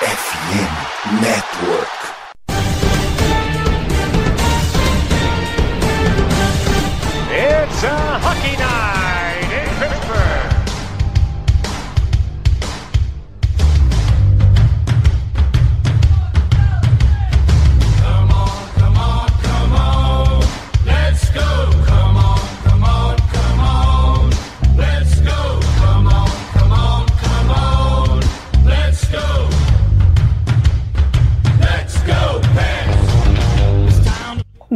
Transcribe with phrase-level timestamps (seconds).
[0.00, 1.88] FM Network.
[7.30, 8.97] It's a hockey night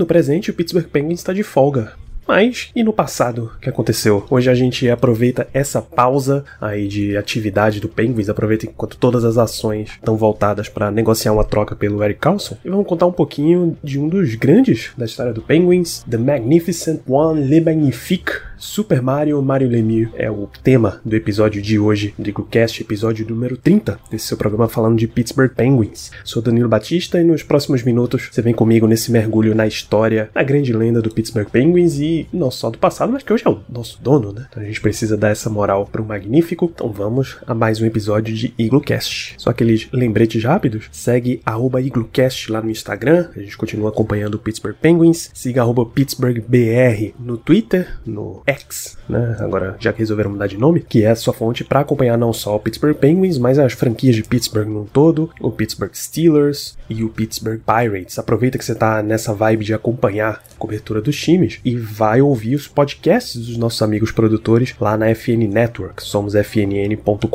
[0.02, 1.92] No presente, o Pittsburgh Penguins está de folga.
[2.26, 4.26] Mas e no passado, que aconteceu?
[4.28, 9.38] Hoje a gente aproveita essa pausa aí de atividade do Penguins, aproveita enquanto todas as
[9.38, 13.78] ações estão voltadas para negociar uma troca pelo Eric Carlson, e vamos contar um pouquinho
[13.80, 18.32] de um dos grandes da história do Penguins, The Magnificent One Le Magnifique,
[18.62, 23.56] Super Mario Mario Lemieux é o tema do episódio de hoje do EagleCast, episódio número
[23.56, 26.12] 30 desse seu programa falando de Pittsburgh Penguins.
[26.24, 30.44] Sou Danilo Batista e nos próximos minutos você vem comigo nesse mergulho na história, na
[30.44, 33.60] grande lenda do Pittsburgh Penguins e não só do passado, mas que hoje é o
[33.68, 34.46] nosso dono, né?
[34.48, 36.70] Então a gente precisa dar essa moral pro magnífico.
[36.72, 39.34] Então vamos a mais um episódio de EagleCast.
[39.38, 44.76] Só aqueles lembretes rápidos, segue EagleCast lá no Instagram, a gente continua acompanhando o Pittsburgh
[44.80, 48.40] Penguins, siga PittsburghBR no Twitter, no
[49.08, 49.36] Né?
[49.40, 52.32] Agora, já que resolveram mudar de nome, que é a sua fonte para acompanhar não
[52.32, 57.04] só o Pittsburgh Penguins, mas as franquias de Pittsburgh no todo, o Pittsburgh Steelers e
[57.04, 58.18] o Pittsburgh Pirates.
[58.18, 62.54] Aproveita que você tá nessa vibe de acompanhar a cobertura dos times e vai ouvir
[62.54, 66.02] os podcasts dos nossos amigos produtores lá na FN Network.
[66.02, 67.28] Somos fnn.com.br.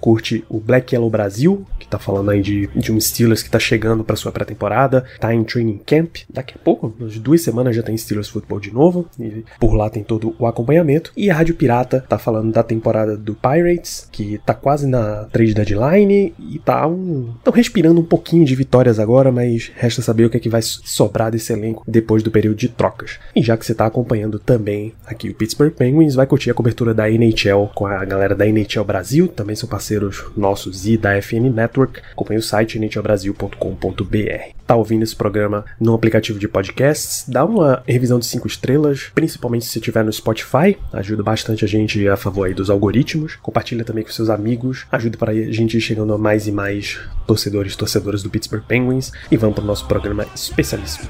[0.00, 3.58] Curte o Black Yellow Brasil, que tá falando aí de, de um Steelers que tá
[3.58, 6.18] chegando para sua pré-temporada, tá em training camp.
[6.28, 9.90] Daqui a pouco, umas duas semanas já tem Steelers Football de novo, e por lá
[9.90, 11.12] tem todo o acompanhamento.
[11.16, 15.54] E a Rádio Pirata tá falando da temporada do Pirates, que tá quase na trade
[15.54, 17.34] deadline e tá um.
[17.38, 20.62] Estão respirando um pouquinho de vitórias agora, mas resta saber o que é que vai
[20.62, 23.20] sobrar desse elenco depois do período de trocas.
[23.36, 26.92] E já que você tá acompanhando também aqui o Pittsburgh Penguins, vai curtir a cobertura
[26.92, 31.52] da NHL com a galera da NHL Brasil, também são parceiros nossos e da FN
[31.54, 32.00] Network.
[32.12, 34.60] Acompanhe o site nhlbrasil.com.br.
[34.66, 37.24] Tá ouvindo esse programa no aplicativo de podcasts?
[37.28, 42.16] Dá uma revisão de 5 estrelas, principalmente se no Spotify, ajuda bastante a gente a
[42.16, 43.36] favor aí dos algoritmos.
[43.36, 46.98] Compartilha também com seus amigos, ajuda para a gente ir chegando a mais e mais
[47.26, 49.12] torcedores e torcedoras do Pittsburgh Penguins.
[49.30, 51.08] E vamos para o nosso programa especialíssimo.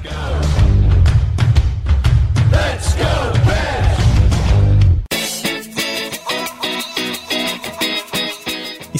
[2.99, 3.10] E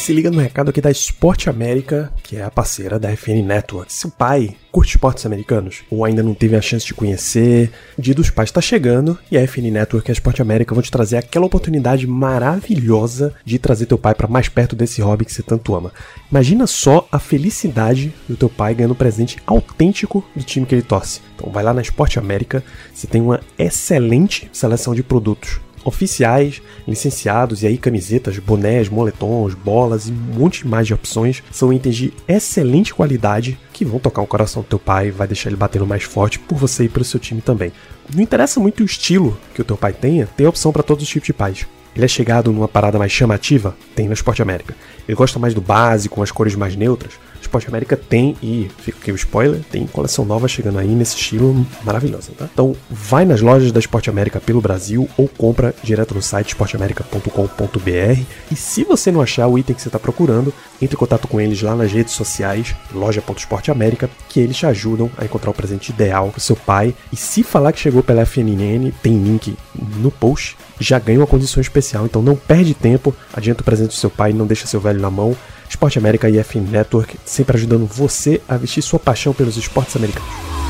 [0.01, 3.93] se liga no recado aqui da Esporte América, que é a parceira da FN Network.
[3.93, 8.01] Se o pai curte esportes americanos ou ainda não teve a chance de conhecer, o
[8.01, 10.89] Dia dos Pais está chegando e a FN Network e a Esporte América vão te
[10.89, 15.43] trazer aquela oportunidade maravilhosa de trazer teu pai para mais perto desse hobby que você
[15.43, 15.93] tanto ama.
[16.31, 20.81] Imagina só a felicidade do teu pai ganhando um presente autêntico do time que ele
[20.81, 21.21] torce.
[21.35, 27.63] Então vai lá na Esporte América, você tem uma excelente seleção de produtos oficiais, licenciados,
[27.63, 31.43] e aí camisetas, bonés, moletons, bolas e um monte mais de opções.
[31.51, 35.27] São itens de excelente qualidade que vão tocar o coração do teu pai e vai
[35.27, 37.71] deixar ele batendo mais forte por você e pelo seu time também.
[38.13, 41.09] Não interessa muito o estilo que o teu pai tenha, tem opção para todos os
[41.09, 41.65] tipos de pais.
[41.95, 43.75] Ele é chegado numa parada mais chamativa?
[43.95, 44.75] Tem na Esporte América.
[45.07, 47.13] Ele gosta mais do básico, com as cores mais neutras?
[47.41, 51.65] Esporte América tem, e fica aqui o spoiler, tem coleção nova chegando aí nesse estilo
[51.83, 52.47] maravilhosa, tá?
[52.51, 58.21] Então vai nas lojas da Esporte América pelo Brasil ou compra direto no site esporteamerica.com.br
[58.51, 61.39] e se você não achar o item que você está procurando, entre em contato com
[61.39, 66.29] eles lá nas redes sociais, loja.esporteamerica, que eles te ajudam a encontrar o presente ideal
[66.29, 66.95] para seu pai.
[67.11, 69.55] E se falar que chegou pela FNN, tem link
[69.97, 73.93] no post, já ganha uma condição especial, então não perde tempo, adianta o presente do
[73.93, 75.35] seu pai não deixa seu velho na mão.
[75.71, 80.60] Esporte América e FN Network, sempre ajudando você a vestir sua paixão pelos esportes americanos.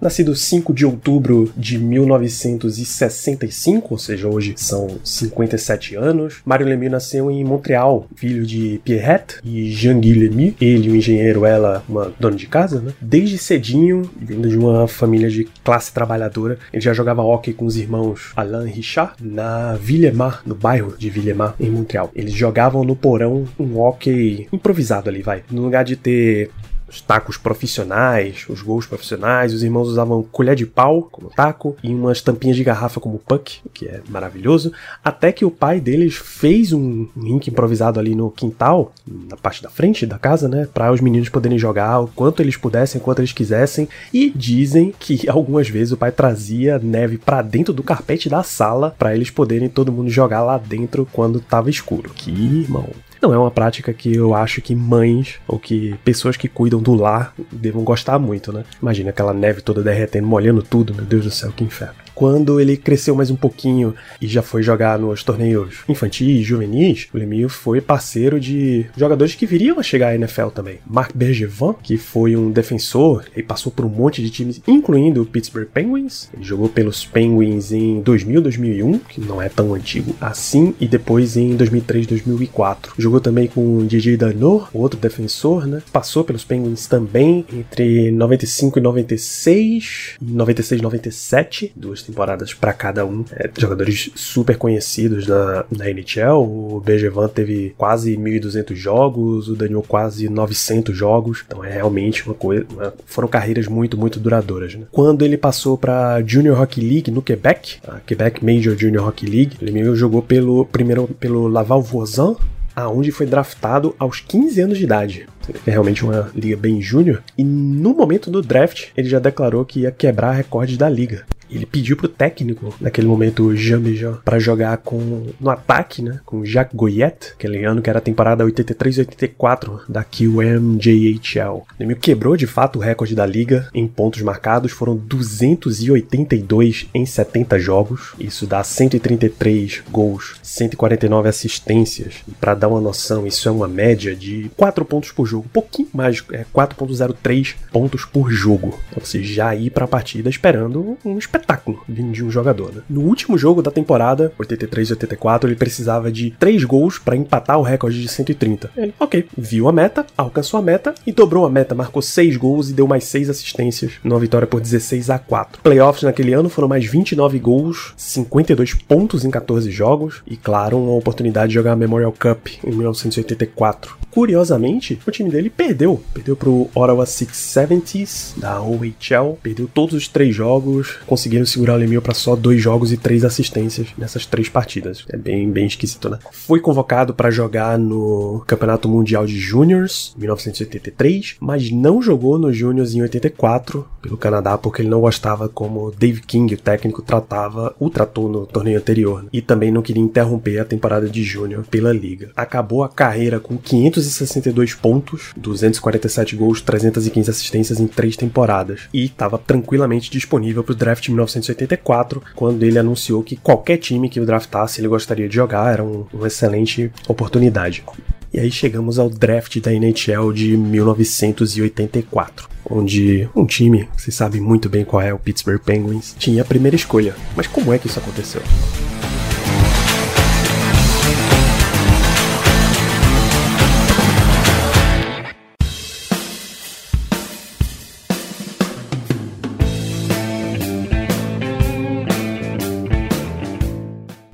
[0.00, 7.30] Nascido 5 de outubro de 1965, ou seja, hoje são 57 anos, Mário Lemieux nasceu
[7.30, 12.46] em Montreal, filho de Pierrette e Jean-Guy Lemieux, ele um engenheiro, ela uma dona de
[12.46, 12.94] casa, né?
[13.00, 17.76] Desde cedinho, vindo de uma família de classe trabalhadora, ele já jogava hockey com os
[17.76, 22.10] irmãos Alain Richard na Villemar, no bairro de Villemar, em Montreal.
[22.14, 25.42] Eles jogavam no porão um hockey improvisado ali, vai.
[25.50, 26.50] No lugar de ter
[26.90, 29.54] os tacos profissionais, os gols profissionais.
[29.54, 33.60] Os irmãos usavam colher de pau como taco e umas tampinhas de garrafa como puck,
[33.64, 34.72] o que é maravilhoso.
[35.02, 39.70] Até que o pai deles fez um rink improvisado ali no quintal, na parte da
[39.70, 43.32] frente da casa, né, para os meninos poderem jogar o quanto eles pudessem, quanto eles
[43.32, 43.88] quisessem.
[44.12, 48.94] E dizem que algumas vezes o pai trazia neve para dentro do carpete da sala
[48.98, 52.10] para eles poderem todo mundo jogar lá dentro quando tava escuro.
[52.10, 52.88] Que irmão.
[53.20, 56.94] Não é uma prática que eu acho que mães ou que pessoas que cuidam do
[56.94, 58.64] lar devam gostar muito, né?
[58.80, 62.76] Imagina aquela neve toda derretendo, molhando tudo, meu Deus do céu, que inferno quando ele
[62.76, 67.80] cresceu mais um pouquinho e já foi jogar nos torneios infantis, juvenis, o Lemieux foi
[67.80, 70.80] parceiro de jogadores que viriam a chegar à NFL também.
[70.86, 75.24] Marc Bergevin, que foi um defensor e passou por um monte de times, incluindo o
[75.24, 76.28] Pittsburgh Penguins.
[76.34, 81.38] Ele jogou pelos Penguins em 2000, 2001, que não é tão antigo assim, e depois
[81.38, 82.92] em 2003, 2004.
[82.98, 85.82] Jogou também com Didier Danot, outro defensor, né?
[85.90, 93.06] Passou pelos Penguins também entre 95 e 96, 96 e 97, duas temporadas para cada
[93.06, 93.24] um.
[93.32, 96.42] É, jogadores super conhecidos na, na NHL.
[96.42, 101.44] O Bergevin teve quase 1.200 jogos, o Daniel quase 900 jogos.
[101.46, 102.66] Então é realmente uma coisa.
[102.70, 104.74] Uma, foram carreiras muito, muito duradouras.
[104.74, 104.86] Né?
[104.90, 109.56] Quando ele passou para Junior Hockey League no Quebec, a Quebec Major Junior Hockey League,
[109.60, 112.36] ele jogou pelo primeiro pelo Laval Voisin
[112.74, 115.26] aonde foi draftado aos 15 anos de idade.
[115.66, 117.22] É realmente uma liga bem júnior.
[117.36, 121.66] E no momento do draft, ele já declarou que ia quebrar recordes da liga ele
[121.66, 126.76] pediu pro técnico, naquele momento, Jean Bejan, para jogar com no ataque, né, com Jacques
[126.76, 131.62] Goyette, aquele ano que era a temporada 83-84 da QMJHL.
[131.78, 137.58] Ele quebrou de fato o recorde da liga em pontos marcados, foram 282 em 70
[137.58, 138.12] jogos.
[138.18, 142.14] Isso dá 133 gols, 149 assistências.
[142.28, 145.52] E para dar uma noção, isso é uma média de 4 pontos por jogo, um
[145.52, 148.78] pouquinho mais, é 4.03 pontos por jogo.
[148.90, 152.72] Então você já ir para a partida esperando um espetáculo espetáculo de um jogador.
[152.72, 152.82] Né?
[152.88, 157.58] No último jogo da temporada, 83 e 84, ele precisava de 3 gols para empatar
[157.58, 158.70] o recorde de 130.
[158.76, 162.70] Ele, ok, viu a meta, alcançou a meta e dobrou a meta, marcou 6 gols
[162.70, 165.62] e deu mais 6 assistências numa vitória por 16 a 4.
[165.62, 170.94] Playoffs naquele ano foram mais 29 gols, 52 pontos em 14 jogos e, claro, uma
[170.94, 173.99] oportunidade de jogar a Memorial Cup em 1984.
[174.10, 176.02] Curiosamente, o time dele perdeu.
[176.12, 182.02] Perdeu pro Ottawa 670s da OHL, perdeu todos os três jogos, conseguiram segurar o Lemieux
[182.02, 185.04] para só dois jogos e três assistências nessas três partidas.
[185.08, 186.18] É bem, bem esquisito, né?
[186.32, 192.52] Foi convocado para jogar no Campeonato Mundial de Juniors, em 1983, mas não jogou no
[192.52, 197.74] Juniors em 84 pelo Canadá porque ele não gostava como Dave King, o técnico, tratava,
[197.78, 199.22] o tratou no torneio anterior.
[199.22, 199.28] Né?
[199.32, 202.30] E também não queria interromper a temporada de Júnior pela liga.
[202.36, 203.56] Acabou a carreira com
[204.00, 210.76] 562 pontos, 247 gols, 315 assistências em três temporadas e estava tranquilamente disponível para o
[210.76, 215.72] draft 1984, quando ele anunciou que qualquer time que o draftasse ele gostaria de jogar,
[215.72, 217.84] era um, uma excelente oportunidade.
[218.32, 224.68] E aí chegamos ao draft da NHL de 1984, onde um time, você sabe muito
[224.68, 227.16] bem qual é, o Pittsburgh Penguins, tinha a primeira escolha.
[227.34, 228.42] Mas como é que isso aconteceu?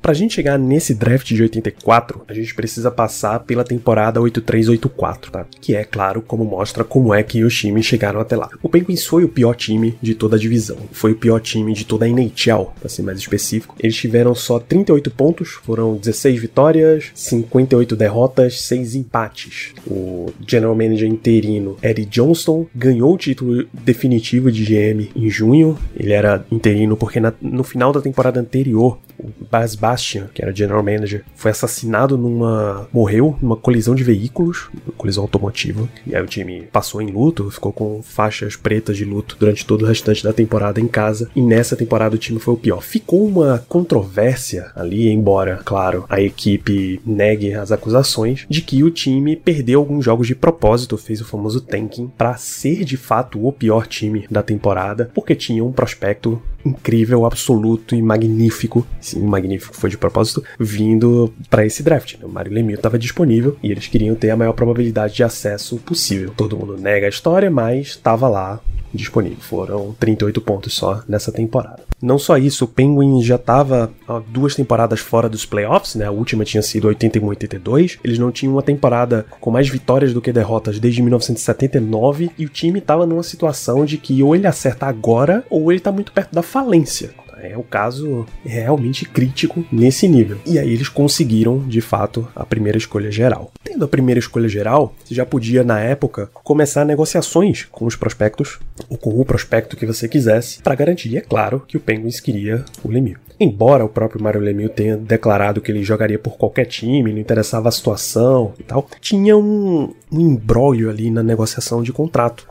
[0.07, 5.45] Pra gente chegar nesse draft de 84, a gente precisa passar pela temporada 83-84, tá?
[5.59, 8.49] Que é, claro, como mostra como é que os times chegaram até lá.
[8.63, 10.77] O Penguins foi o pior time de toda a divisão.
[10.93, 13.75] Foi o pior time de toda a NHL, pra ser mais específico.
[13.81, 19.73] Eles tiveram só 38 pontos, foram 16 vitórias, 58 derrotas, 6 empates.
[19.85, 25.77] O general manager interino Eddie Johnston ganhou o título definitivo de GM em junho.
[25.93, 30.55] Ele era interino porque na, no final da temporada anterior o Bas Bastian, que era
[30.55, 32.87] general manager, foi assassinado numa.
[32.91, 35.87] morreu numa colisão de veículos, colisão automotiva.
[36.05, 39.83] E aí o time passou em luto, ficou com faixas pretas de luto durante todo
[39.83, 41.29] o restante da temporada em casa.
[41.35, 42.81] E nessa temporada o time foi o pior.
[42.81, 49.35] Ficou uma controvérsia ali, embora, claro, a equipe negue as acusações de que o time
[49.35, 53.87] perdeu alguns jogos de propósito, fez o famoso tanking, para ser de fato o pior
[53.87, 59.97] time da temporada, porque tinha um prospecto incrível, absoluto e magnífico, sim, magnífico foi de
[59.97, 62.15] propósito, vindo para esse draft.
[62.15, 62.25] Né?
[62.25, 66.31] O Mario Lemieux estava disponível e eles queriam ter a maior probabilidade de acesso possível.
[66.35, 68.59] Todo mundo nega a história, mas estava lá
[68.93, 69.37] disponível.
[69.39, 71.83] Foram 38 pontos só nessa temporada.
[72.01, 73.91] Não só isso, o Penguins já estava
[74.27, 76.05] duas temporadas fora dos playoffs, né?
[76.05, 77.97] A última tinha sido 81-82.
[78.03, 82.49] Eles não tinham uma temporada com mais vitórias do que derrotas desde 1979 e o
[82.49, 86.33] time estava numa situação de que ou ele acerta agora ou ele está muito perto
[86.33, 87.11] da falência.
[87.39, 90.39] É o caso realmente crítico nesse nível.
[90.43, 93.51] E aí eles conseguiram, de fato, a primeira escolha geral.
[93.63, 98.57] Tendo a primeira escolha geral, você já podia, na época, começar negociações com os prospectos,
[98.89, 102.65] ou com o prospecto que você quisesse, para garantir, é claro, que o Penguins queria
[102.83, 103.19] o Lemieux.
[103.39, 107.69] Embora o próprio Mario Lemieux tenha declarado que ele jogaria por qualquer time, não interessava
[107.69, 110.41] a situação e tal, tinha um, um
[110.89, 112.47] ali na negociação de contrato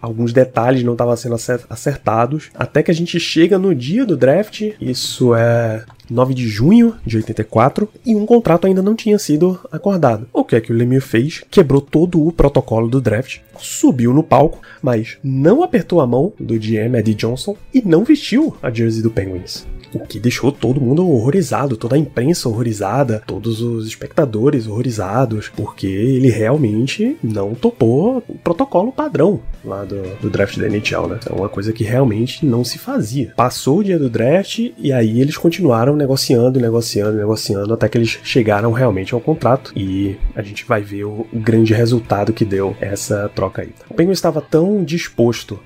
[0.00, 1.36] alguns detalhes não estavam sendo
[1.68, 6.94] acertados, até que a gente chega no dia do draft, isso é 9 de junho
[7.04, 10.26] de 84, e um contrato ainda não tinha sido acordado.
[10.32, 11.42] O que é que o Lemieux fez?
[11.50, 16.58] Quebrou todo o protocolo do draft, subiu no palco, mas não apertou a mão do
[16.58, 21.08] GM Eddie Johnson e não vestiu a jersey do Penguins o que deixou todo mundo
[21.08, 28.34] horrorizado, toda a imprensa horrorizada, todos os espectadores horrorizados, porque ele realmente não topou o
[28.38, 31.20] protocolo padrão lá do, do draft da NHL, né?
[31.26, 33.32] É uma coisa que realmente não se fazia.
[33.36, 38.18] Passou o dia do draft e aí eles continuaram negociando, negociando, negociando até que eles
[38.22, 43.30] chegaram realmente ao contrato e a gente vai ver o, grande resultado que deu essa
[43.34, 43.70] troca aí.
[43.88, 45.58] O Penguin estava tão disposto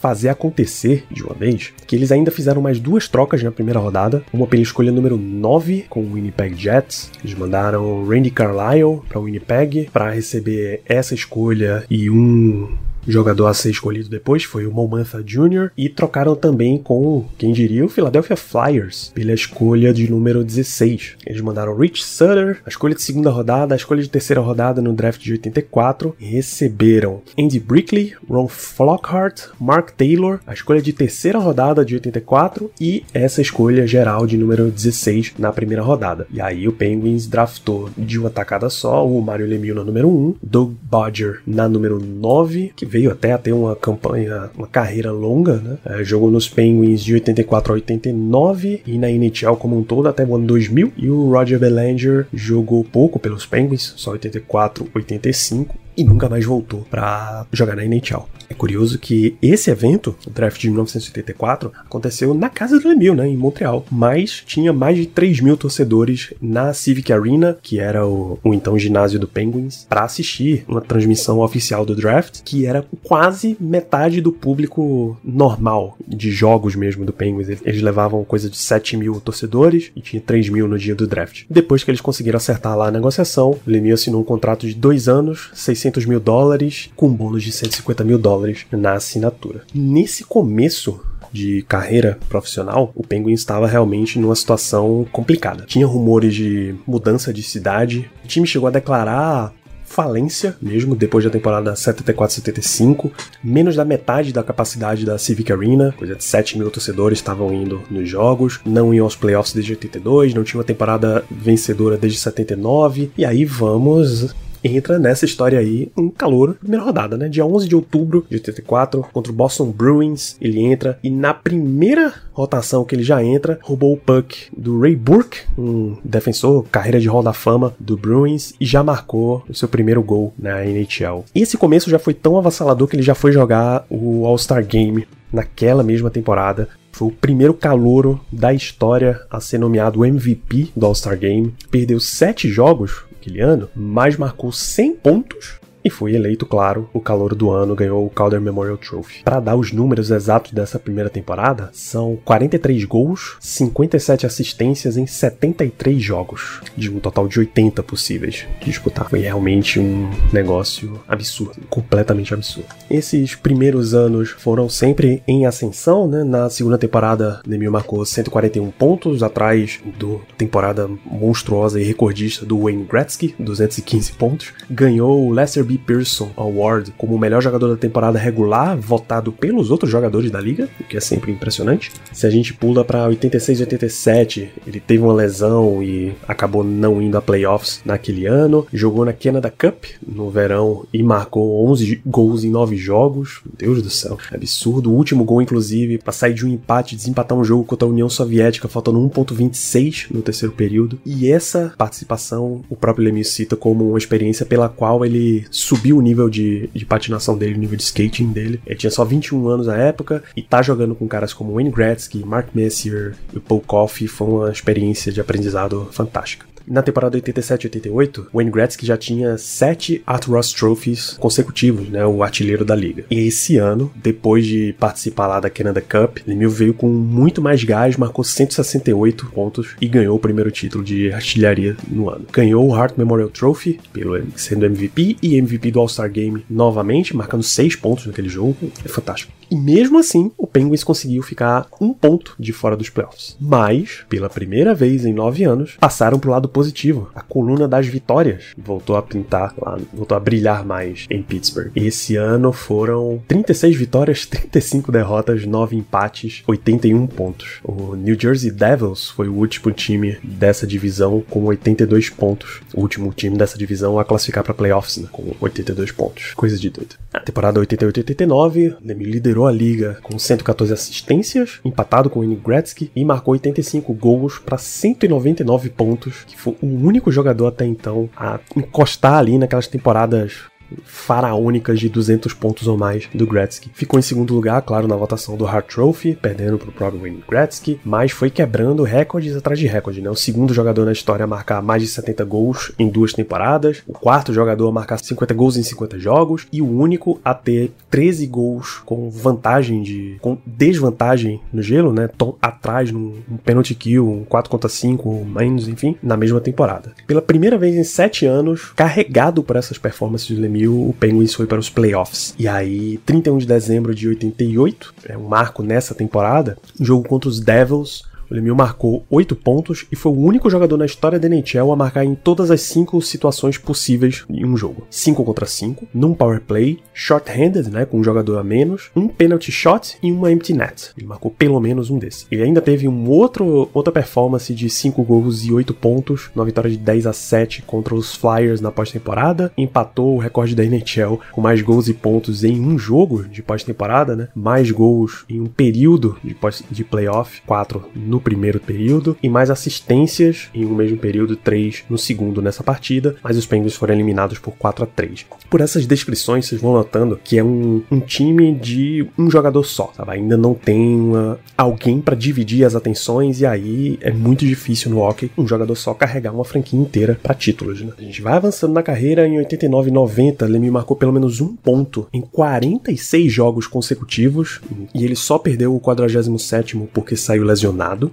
[0.00, 4.22] fazer acontecer de uma vez, que eles ainda fizeram mais duas trocas na primeira rodada,
[4.32, 7.10] uma pela escolha número 9 com o Winnipeg Jets.
[7.22, 12.76] Eles mandaram Randy Carlyle para o Winnipeg para receber essa escolha e um
[13.12, 15.70] jogador a ser escolhido depois foi o Momantha Jr.
[15.76, 21.16] e trocaram também com, quem diria, o Philadelphia Flyers pela escolha de número 16.
[21.26, 24.92] Eles mandaram Rich Sutter, a escolha de segunda rodada, a escolha de terceira rodada no
[24.92, 31.38] draft de 84 e receberam Andy Brickley, Ron Flockhart, Mark Taylor, a escolha de terceira
[31.38, 36.26] rodada de 84 e essa escolha geral de número 16 na primeira rodada.
[36.30, 40.36] E aí o Penguins draftou de uma tacada só o Mario Lemieux na número 1,
[40.42, 45.12] Doug Bodger na número 9, que veio veio até a ter uma campanha, uma carreira
[45.12, 45.78] longa, né?
[45.84, 50.24] É, jogou nos Penguins de 84 a 89 e na NHL como um todo até
[50.24, 50.92] o ano 2000.
[50.96, 56.86] E o Roger Belanger jogou pouco pelos Penguins, só 84, 85 e nunca mais voltou
[56.88, 58.28] para jogar na NHL.
[58.48, 63.26] É curioso que esse evento, o draft de 1984, aconteceu na casa do Emil, né,
[63.26, 68.38] em Montreal, mas tinha mais de 3 mil torcedores na Civic Arena, que era o,
[68.44, 73.56] o então ginásio do Penguins, para assistir uma transmissão oficial do draft, que era quase
[73.60, 77.48] metade do público normal de jogos mesmo do Penguins.
[77.64, 81.44] Eles levavam coisa de 7 mil torcedores e tinha 3 mil no dia do draft.
[81.50, 85.50] Depois que eles conseguiram acertar lá a negociação, Lemieux assinou um contrato de dois anos,
[85.54, 89.62] 600 600 mil dólares, com um bônus de 150 mil dólares na assinatura.
[89.74, 91.00] Nesse começo
[91.32, 95.64] de carreira profissional, o Penguin estava realmente numa situação complicada.
[95.66, 99.52] Tinha rumores de mudança de cidade, o time chegou a declarar
[99.84, 103.10] falência mesmo depois da temporada 74-75.
[103.42, 107.82] Menos da metade da capacidade da Civic Arena, coisa de 7 mil torcedores estavam indo
[107.90, 113.10] nos jogos, não iam aos playoffs desde 82, não tinha uma temporada vencedora desde 79.
[113.16, 117.28] E aí vamos entra nessa história aí um calor, primeira rodada, né?
[117.28, 122.12] Dia 11 de outubro de 84, contra o Boston Bruins, ele entra e na primeira
[122.32, 127.08] rotação que ele já entra, roubou o puck do Ray Burke, um defensor, carreira de
[127.08, 131.24] Hall da Fama do Bruins, e já marcou o seu primeiro gol na NHL.
[131.34, 135.82] Esse começo já foi tão avassalador que ele já foi jogar o All-Star Game naquela
[135.82, 136.68] mesma temporada.
[136.92, 141.54] Foi o primeiro calouro da história a ser nomeado MVP do All-Star Game.
[141.70, 147.34] Perdeu sete jogos aquele ano, mas marcou 100 pontos e foi eleito, claro, o calor
[147.34, 149.22] do ano, ganhou o Calder Memorial Trophy.
[149.24, 156.00] Para dar os números exatos dessa primeira temporada, são 43 gols, 57 assistências em 73
[156.00, 159.08] jogos, de um total de 80 possíveis de disputar.
[159.08, 162.68] Foi realmente um negócio absurdo, completamente absurdo.
[162.90, 166.22] Esses primeiros anos foram sempre em ascensão, né?
[166.22, 172.84] Na segunda temporada, Demir marcou 141 pontos, atrás do temporada monstruosa e recordista do Wayne
[172.84, 174.52] Gretzky, 215 pontos.
[174.70, 175.77] Ganhou o Lesser B.
[175.78, 180.68] Pearson Award como o melhor jogador da temporada regular, votado pelos outros jogadores da liga,
[180.80, 181.92] o que é sempre impressionante.
[182.12, 187.00] Se a gente pula para 86 e 87, ele teve uma lesão e acabou não
[187.00, 188.66] indo a playoffs naquele ano.
[188.72, 193.40] Jogou na Canada Cup no verão e marcou 11 gols em 9 jogos.
[193.44, 194.90] Meu Deus do céu, absurdo.
[194.90, 198.08] O último gol, inclusive, para sair de um empate, desempatar um jogo contra a União
[198.08, 200.98] Soviética, faltando 1,26 no terceiro período.
[201.04, 206.02] E essa participação, o próprio Lemieux cita como uma experiência pela qual ele subiu o
[206.02, 208.60] nível de, de patinação dele, o nível de skating dele.
[208.66, 212.24] Ele tinha só 21 anos na época e tá jogando com caras como Wayne Gretzky,
[212.24, 216.47] Mark Messier e Paul Coffey foi uma experiência de aprendizado fantástica.
[216.68, 222.64] Na temporada 87-88, Wayne Gretzky já tinha sete Art Ross Trophies consecutivos, né, o artilheiro
[222.64, 223.04] da liga.
[223.10, 227.64] E esse ano, depois de participar lá da Canada Cup, Lemieux veio com muito mais
[227.64, 232.26] gás, marcou 168 pontos e ganhou o primeiro título de artilharia no ano.
[232.32, 237.42] Ganhou o Hart Memorial Trophy, pelo sendo MVP e MVP do All-Star Game novamente, marcando
[237.42, 238.56] 6 pontos naquele jogo.
[238.84, 239.32] É fantástico.
[239.50, 243.36] E mesmo assim, o Penguins conseguiu ficar um ponto de fora dos playoffs.
[243.40, 247.10] Mas, pela primeira vez em nove anos, passaram pro lado positivo.
[247.14, 251.70] A coluna das vitórias voltou a pintar lá, voltou a brilhar mais em Pittsburgh.
[251.74, 257.60] Esse ano foram 36 vitórias, 35 derrotas, 9 empates, 81 pontos.
[257.64, 262.60] O New Jersey Devils foi o último time dessa divisão com 82 pontos.
[262.74, 266.34] O último time dessa divisão a classificar para playoffs, né, com 82 pontos.
[266.34, 266.96] Coisa de doido.
[267.12, 273.04] Na temporada 88-89, Demi liderou a liga com 114 assistências, empatado com o Gretzky e
[273.04, 279.14] marcou 85 gols para 199 pontos, que foi o único jogador até então a encostar
[279.14, 280.42] ali naquelas temporadas
[280.84, 283.70] faraônicas de 200 pontos ou mais do Gretzky.
[283.72, 287.24] Ficou em segundo lugar, claro, na votação do Hart Trophy, perdendo para o próprio Wayne
[287.28, 290.10] Gretzky, mas foi quebrando recordes atrás de recorde, né?
[290.10, 293.92] O segundo jogador na história a marcar mais de 70 gols em duas temporadas, o
[293.92, 298.26] quarto jogador a marcar 50 gols em 50 jogos e o único a ter 13
[298.26, 302.08] gols com vantagem de com desvantagem no gelo, né?
[302.08, 306.92] Tom atrás num um penalty kill, um 4 contra 5, menos, enfim, na mesma temporada.
[307.06, 311.34] Pela primeira vez em 7 anos, carregado por essas performances de Lemieux 2000, o Penguins
[311.34, 312.34] foi para os playoffs.
[312.38, 317.40] E aí, 31 de dezembro de 88, é um marco nessa temporada, jogo contra os
[317.40, 321.72] Devils, o Lemieux marcou 8 pontos e foi o único jogador na história da NHL
[321.72, 324.86] a marcar em todas as 5 situações possíveis em um jogo.
[324.90, 329.50] 5 contra 5, num power play, short-handed, né, com um jogador a menos, um penalty
[329.50, 330.90] shot e uma empty net.
[330.96, 332.26] Ele marcou pelo menos um desses.
[332.30, 336.70] Ele ainda teve um outro, outra performance de 5 gols e 8 pontos, numa vitória
[336.70, 339.52] de 10 a 7 contra os Flyers na pós-temporada.
[339.56, 344.14] Empatou o recorde da NHL com mais gols e pontos em um jogo de pós-temporada,
[344.14, 344.28] né?
[344.34, 349.28] Mais gols em um período de, pós, de playoff, 4 no no primeiro período e
[349.28, 353.94] mais assistências em um mesmo período, três no segundo nessa partida, mas os Penguins foram
[353.94, 355.24] eliminados por 4 a 3.
[355.48, 359.92] Por essas descrições, vocês vão notando que é um, um time de um jogador só?
[360.08, 364.98] Ainda não tem uma, alguém para dividir as atenções e aí é muito difícil no
[364.98, 367.92] hockey um jogador só carregar uma franquia inteira para títulos, né?
[367.96, 371.54] A gente vai avançando na carreira em 89 e 90, Lemieux marcou pelo menos um
[371.54, 374.60] ponto em 46 jogos consecutivos
[374.94, 378.07] e ele só perdeu o 47º porque saiu lesionado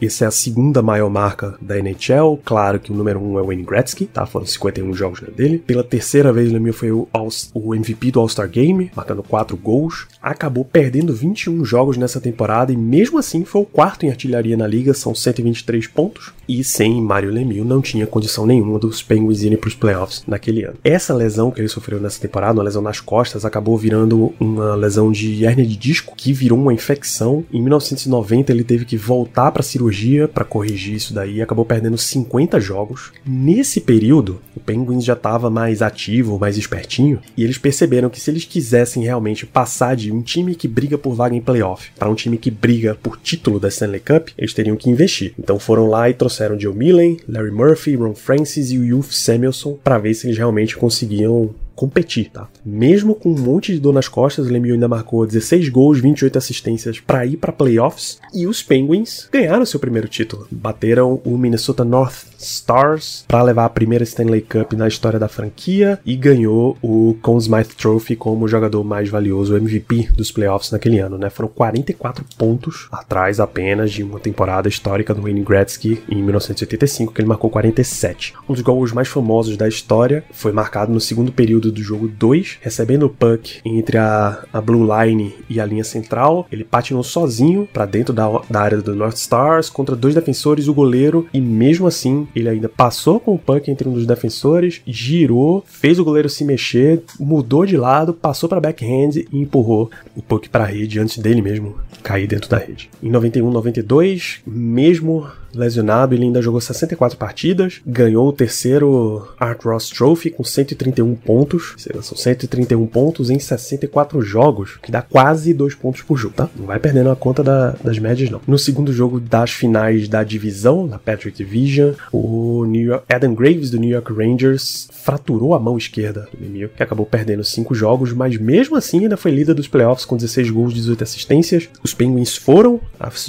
[0.00, 2.38] essa é a segunda maior marca da NHL.
[2.44, 4.26] Claro que o número 1 um é o Wayne Gretzky, tá?
[4.26, 5.58] Foram 51 jogos dele.
[5.58, 7.08] Pela terceira vez, Lemieux foi o,
[7.54, 10.06] o MVP do All-Star Game, marcando 4 gols.
[10.22, 14.66] Acabou perdendo 21 jogos nessa temporada e mesmo assim foi o quarto em artilharia na
[14.66, 16.32] liga, são 123 pontos.
[16.48, 20.64] E sem Mario Lemieux não tinha condição nenhuma dos Penguins irem para os playoffs naquele
[20.64, 20.76] ano.
[20.82, 25.12] Essa lesão que ele sofreu nessa temporada, uma lesão nas costas, acabou virando uma lesão
[25.12, 27.44] de hérnia de disco que virou uma infecção.
[27.52, 31.98] Em 1990 ele teve que voltar voltar para cirurgia para corrigir isso daí acabou perdendo
[31.98, 33.12] 50 jogos.
[33.26, 38.30] Nesse período, o Penguins já estava mais ativo, mais espertinho, e eles perceberam que se
[38.30, 42.14] eles quisessem realmente passar de um time que briga por vaga em playoff para um
[42.14, 45.34] time que briga por título da Stanley Cup, eles teriam que investir.
[45.38, 49.78] Então foram lá e trouxeram Joe Millen, Larry Murphy, Ron Francis e o Youth Samuelson
[49.84, 52.48] para ver se eles realmente conseguiam competir, tá?
[52.66, 56.36] Mesmo com um monte de dor nas costas, o Lemieux ainda marcou 16 gols, 28
[56.36, 60.48] assistências para ir para playoffs e os Penguins ganharam seu primeiro título.
[60.50, 65.98] Bateram o Minnesota North Stars para levar a primeira Stanley Cup na história da franquia
[66.06, 71.18] e ganhou o Conn Smythe Trophy como jogador mais valioso, MVP dos playoffs naquele ano,
[71.18, 71.28] né?
[71.28, 77.20] Foram 44 pontos atrás apenas de uma temporada histórica do Wayne Gretzky em 1985, que
[77.20, 78.34] ele marcou 47.
[78.48, 82.58] Um dos gols mais famosos da história foi marcado no segundo período do jogo 2,
[82.60, 86.46] recebendo o puck entre a, a blue line e a linha central.
[86.52, 90.74] Ele patinou sozinho para dentro da, da área do North Stars contra dois defensores, o
[90.74, 95.64] goleiro, e mesmo assim ele ainda passou com o puck entre um dos defensores, girou,
[95.66, 100.48] fez o goleiro se mexer, mudou de lado, passou para backhand e empurrou o puck
[100.48, 102.90] para a rede antes dele mesmo cair dentro da rede.
[103.02, 109.90] Em 91, 92, mesmo lesionado, ele ainda jogou 64 partidas, ganhou o terceiro Art Ross
[109.90, 116.02] Trophy com 131 pontos, são 131 pontos em 64 jogos, que dá quase 2 pontos
[116.02, 116.48] por jogo, tá?
[116.56, 118.40] Não vai perdendo a conta da, das médias, não.
[118.46, 123.70] No segundo jogo das finais da divisão, na Patrick Division, o New York, Adam Graves
[123.70, 128.12] do New York Rangers fraturou a mão esquerda do Lemieux, que acabou perdendo 5 jogos,
[128.12, 131.68] mas mesmo assim ainda foi líder dos playoffs com 16 gols, 18 assistências.
[131.82, 132.80] Os Penguins foram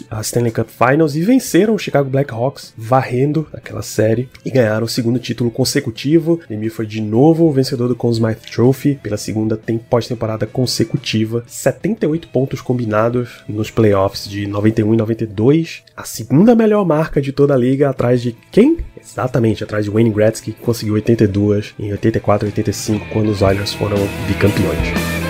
[0.09, 4.89] à Stanley Cup Finals e venceram o Chicago Blackhawks, varrendo aquela série e ganharam o
[4.89, 6.39] segundo título consecutivo.
[6.49, 12.27] Lemieux foi de novo o vencedor do Conn Smythe Trophy pela segunda pós-temporada consecutiva, 78
[12.29, 17.57] pontos combinados nos playoffs de 91 e 92, a segunda melhor marca de toda a
[17.57, 18.77] liga, atrás de quem?
[18.99, 23.73] Exatamente, atrás de Wayne Gretzky, que conseguiu 82 em 84 e 85, quando os Oilers
[23.73, 25.28] foram bicampeões.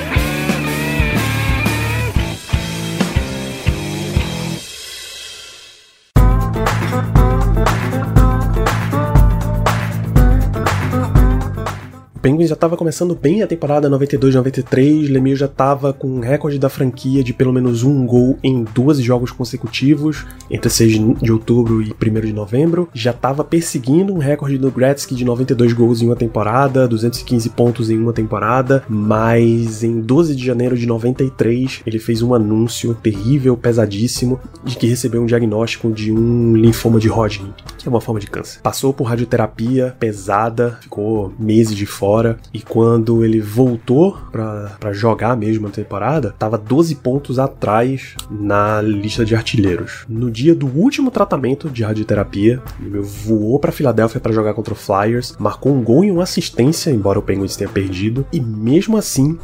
[12.22, 16.68] Penguins já estava começando bem a temporada 92-93, Lemieux já estava com um recorde da
[16.68, 21.94] franquia de pelo menos um gol em 12 jogos consecutivos, entre 6 de outubro e
[21.94, 22.90] 1 de novembro.
[22.94, 27.90] Já estava perseguindo um recorde do Gretzky de 92 gols em uma temporada, 215 pontos
[27.90, 33.56] em uma temporada, mas em 12 de janeiro de 93 ele fez um anúncio terrível,
[33.56, 38.20] pesadíssimo, de que recebeu um diagnóstico de um linfoma de Hodgkin, que é uma forma
[38.20, 38.60] de câncer.
[38.62, 42.40] Passou por radioterapia pesada, ficou meses de fora fora.
[42.52, 49.24] E quando ele voltou para jogar mesmo a temporada, tava 12 pontos atrás na lista
[49.24, 50.06] de artilheiros.
[50.10, 52.62] No dia do último tratamento de radioterapia,
[53.00, 57.20] voou para Filadélfia para jogar contra o Flyers, marcou um gol e uma assistência, embora
[57.20, 59.38] o Penguins tenha perdido, e mesmo assim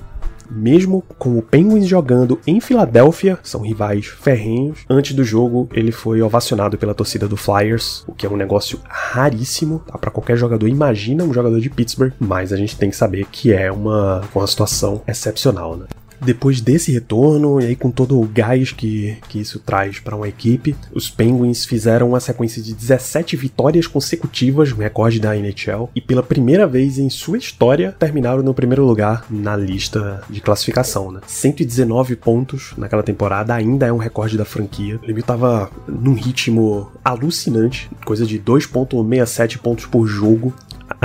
[0.50, 6.22] mesmo com o Penguins jogando em Filadélfia, são rivais ferrenhos, antes do jogo ele foi
[6.22, 9.98] ovacionado pela torcida do Flyers, o que é um negócio raríssimo tá?
[9.98, 10.68] para qualquer jogador.
[10.68, 14.48] Imagina um jogador de Pittsburgh, mas a gente tem que saber que é uma, uma
[14.48, 15.86] situação excepcional, né?
[16.26, 20.28] Depois desse retorno, e aí com todo o gás que, que isso traz para uma
[20.28, 26.02] equipe, os Penguins fizeram uma sequência de 17 vitórias consecutivas, um recorde da NHL, e
[26.02, 31.12] pela primeira vez em sua história terminaram no primeiro lugar na lista de classificação.
[31.12, 31.22] Né?
[31.28, 34.96] 119 pontos naquela temporada ainda é um recorde da franquia.
[34.96, 40.54] O Lemieux estava num ritmo alucinante, coisa de 2,67 pontos por jogo,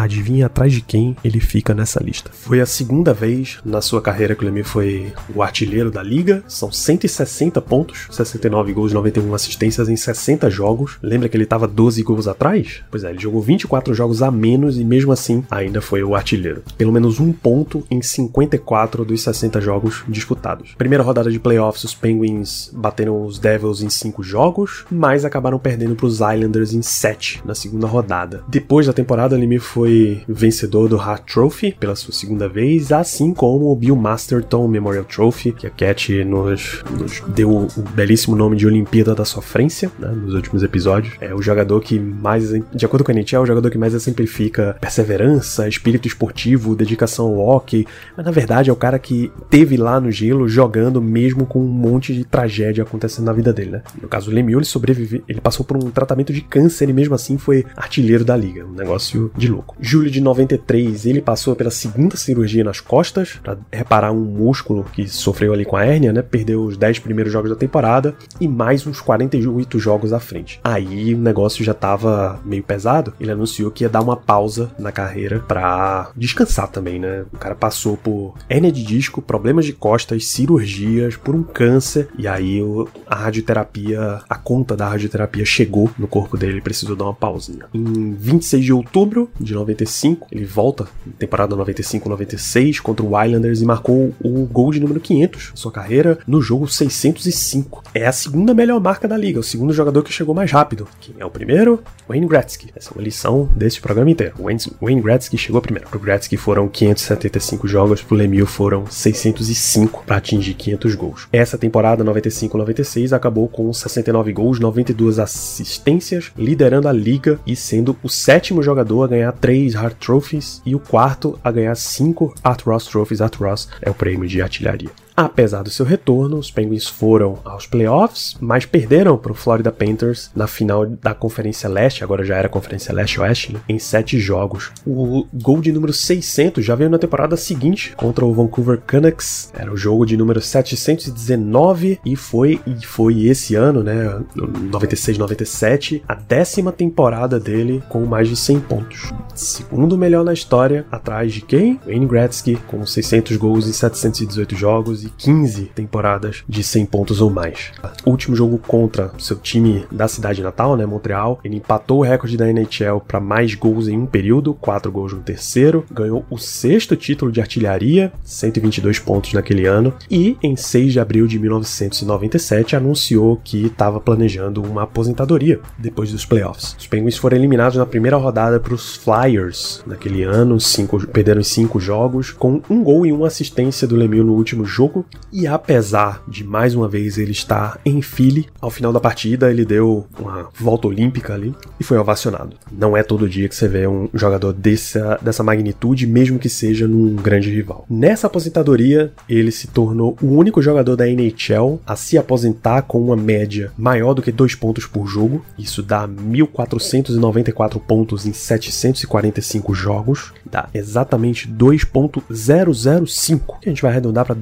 [0.02, 2.30] Adivinha atrás de quem ele fica nessa lista?
[2.32, 6.42] Foi a segunda vez na sua carreira que o Lemieux foi o artilheiro da liga.
[6.48, 10.96] São 160 pontos, 69 gols, 91 assistências em 60 jogos.
[11.02, 12.82] Lembra que ele estava 12 gols atrás?
[12.90, 16.62] Pois é, ele jogou 24 jogos a menos e mesmo assim ainda foi o artilheiro.
[16.78, 20.74] Pelo menos um ponto em 54 dos 60 jogos disputados.
[20.78, 25.94] Primeira rodada de playoffs, os Penguins bateram os Devils em 5 jogos, mas acabaram perdendo
[25.94, 28.42] para os Islanders em 7 na segunda rodada.
[28.48, 29.89] Depois da temporada, o Lemieux foi
[30.28, 35.52] vencedor do Hart Trophy pela sua segunda vez, assim como o Bill Masterton Memorial Trophy,
[35.52, 40.34] que a Cat nos, nos deu o belíssimo nome de Olimpíada da Sofrência, né, nos
[40.34, 41.14] últimos episódios.
[41.20, 43.94] É o jogador que mais, de acordo com a NHL, é o jogador que mais
[43.94, 49.76] exemplifica perseverança, espírito esportivo, dedicação ao hockey, mas na verdade é o cara que teve
[49.76, 53.82] lá no gelo jogando mesmo com um monte de tragédia acontecendo na vida dele, né?
[54.00, 57.14] No caso, o Lemieux, ele sobreviveu, ele passou por um tratamento de câncer e mesmo
[57.14, 59.76] assim foi artilheiro da liga, um negócio de louco.
[59.80, 65.08] Julho de 93, ele passou pela segunda cirurgia nas costas para reparar um músculo que
[65.08, 66.22] sofreu ali com a hérnia, né?
[66.22, 70.60] Perdeu os 10 primeiros jogos da temporada e mais uns 48 jogos à frente.
[70.62, 73.14] Aí o negócio já tava meio pesado.
[73.18, 77.24] Ele anunciou que ia dar uma pausa na carreira para descansar também, né?
[77.32, 82.28] O cara passou por hérnia de disco, problemas de costas, cirurgias, por um câncer e
[82.28, 82.60] aí
[83.06, 87.66] a radioterapia, a conta da radioterapia chegou no corpo dele, precisou dar uma pausinha.
[87.72, 90.28] Em 26 de outubro de 95.
[90.32, 90.86] Ele volta
[91.18, 96.40] temporada 95-96 contra o Islanders e marcou o gol de número 500 sua carreira no
[96.40, 97.82] jogo 605.
[97.94, 100.88] É a segunda melhor marca da liga, o segundo jogador que chegou mais rápido.
[101.00, 101.82] Quem é o primeiro?
[102.08, 102.70] Wayne Gretzky.
[102.74, 104.34] Essa é uma lição desse programa inteiro.
[104.38, 105.88] Wayne, Wayne Gretzky chegou primeiro.
[105.88, 111.28] Pro Gretzky foram 575 jogos, pro Lemieux foram 605 para atingir 500 gols.
[111.32, 118.08] Essa temporada 95-96 acabou com 69 gols, 92 assistências, liderando a liga e sendo o
[118.08, 122.86] sétimo jogador a ganhar três Hart Trophies e o quarto a ganhar cinco Art Ross
[122.86, 123.20] Trophies.
[123.20, 124.90] Art Ross é o prêmio de artilharia.
[125.16, 130.30] Apesar do seu retorno, os Penguins foram aos playoffs, mas perderam para o Florida Panthers
[130.34, 134.70] na final da Conferência Leste, agora já era Conferência Leste-Oeste, em sete jogos.
[134.86, 139.52] O gol de número 600 já veio na temporada seguinte contra o Vancouver Canucks.
[139.54, 146.14] Era o jogo de número 719 e foi e foi esse ano, né, 96-97, a
[146.14, 149.12] décima temporada dele com mais de 100 pontos.
[149.34, 151.80] Segundo melhor na história, atrás de quem?
[151.86, 157.30] Wayne Gretzky com 600 gols em 718 jogos e 15 temporadas de 100 pontos ou
[157.30, 157.72] mais.
[158.04, 162.48] Último jogo contra seu time da cidade natal, né, Montreal, ele empatou o recorde da
[162.50, 167.30] NHL para mais gols em um período, 4 gols no terceiro, ganhou o sexto título
[167.30, 173.66] de artilharia, 122 pontos naquele ano, e em 6 de abril de 1997 anunciou que
[173.66, 176.74] estava planejando uma aposentadoria depois dos playoffs.
[176.78, 181.78] Os Penguins foram eliminados na primeira rodada para os Flyers naquele ano, cinco, perderam cinco
[181.78, 184.89] jogos, com um gol e uma assistência do Lemieux no último jogo,
[185.32, 189.64] e apesar de mais uma vez ele estar em Philly, ao final da partida ele
[189.64, 192.56] deu uma volta olímpica ali e foi ovacionado.
[192.70, 196.86] Não é todo dia que você vê um jogador dessa, dessa magnitude, mesmo que seja
[196.86, 197.84] num grande rival.
[197.88, 203.16] Nessa aposentadoria, ele se tornou o único jogador da NHL a se aposentar com uma
[203.16, 205.44] média maior do que dois pontos por jogo.
[205.58, 210.32] Isso dá 1.494 pontos em 745 jogos.
[210.44, 214.34] Dá exatamente 2.005, que a gente vai arredondar para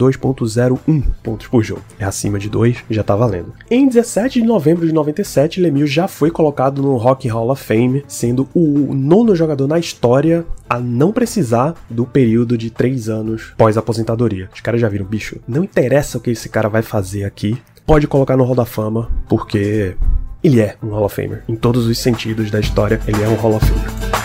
[0.45, 1.83] 2.01 pontos por jogo.
[1.99, 3.53] É acima de 2, já tá valendo.
[3.71, 8.05] Em 17 de novembro de 97, Lemieux já foi colocado no Rock Hall of Fame,
[8.07, 14.49] sendo o nono jogador na história a não precisar do período de 3 anos pós-aposentadoria.
[14.55, 18.07] Os caras já viram, bicho, não interessa o que esse cara vai fazer aqui, pode
[18.07, 19.97] colocar no Hall da Fama, porque
[20.45, 21.43] ele é um Hall of Famer.
[21.49, 24.18] Em todos os sentidos da história, ele é um Hall of Famer.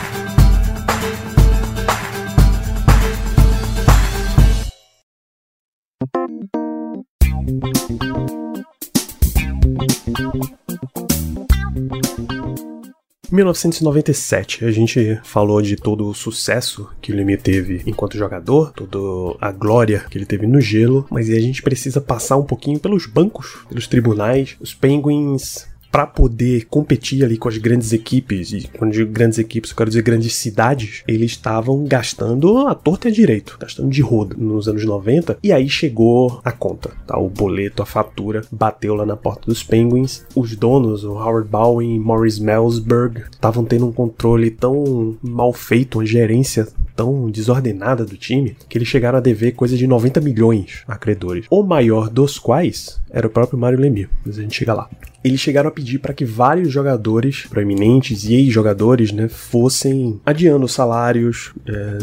[13.33, 19.35] 1997, a gente falou de todo o sucesso que o Lemieux teve enquanto jogador, toda
[19.41, 23.07] a glória que ele teve no gelo, mas a gente precisa passar um pouquinho pelos
[23.07, 24.55] bancos, pelos tribunais.
[24.59, 29.69] Os Penguins para poder competir ali com as grandes equipes, e quando digo grandes equipes,
[29.69, 34.01] eu quero dizer grandes cidades, eles estavam gastando a torta e a direito, gastando de
[34.01, 37.15] roda nos anos 90, e aí chegou a conta, tá?
[37.19, 40.25] O boleto, a fatura, bateu lá na porta dos Penguins.
[40.35, 45.99] Os donos, o Howard Bowen e Morris Melsberg, estavam tendo um controle tão mal feito,
[45.99, 50.83] uma gerência tão desordenada do time, que eles chegaram a dever coisa de 90 milhões
[50.87, 51.45] a credores.
[51.49, 54.89] O maior dos quais era o próprio Mario Lemieux, mas a gente chega lá
[55.23, 61.53] eles chegaram a pedir para que vários jogadores proeminentes e ex-jogadores né, fossem adiando salários,
[61.65, 61.97] é,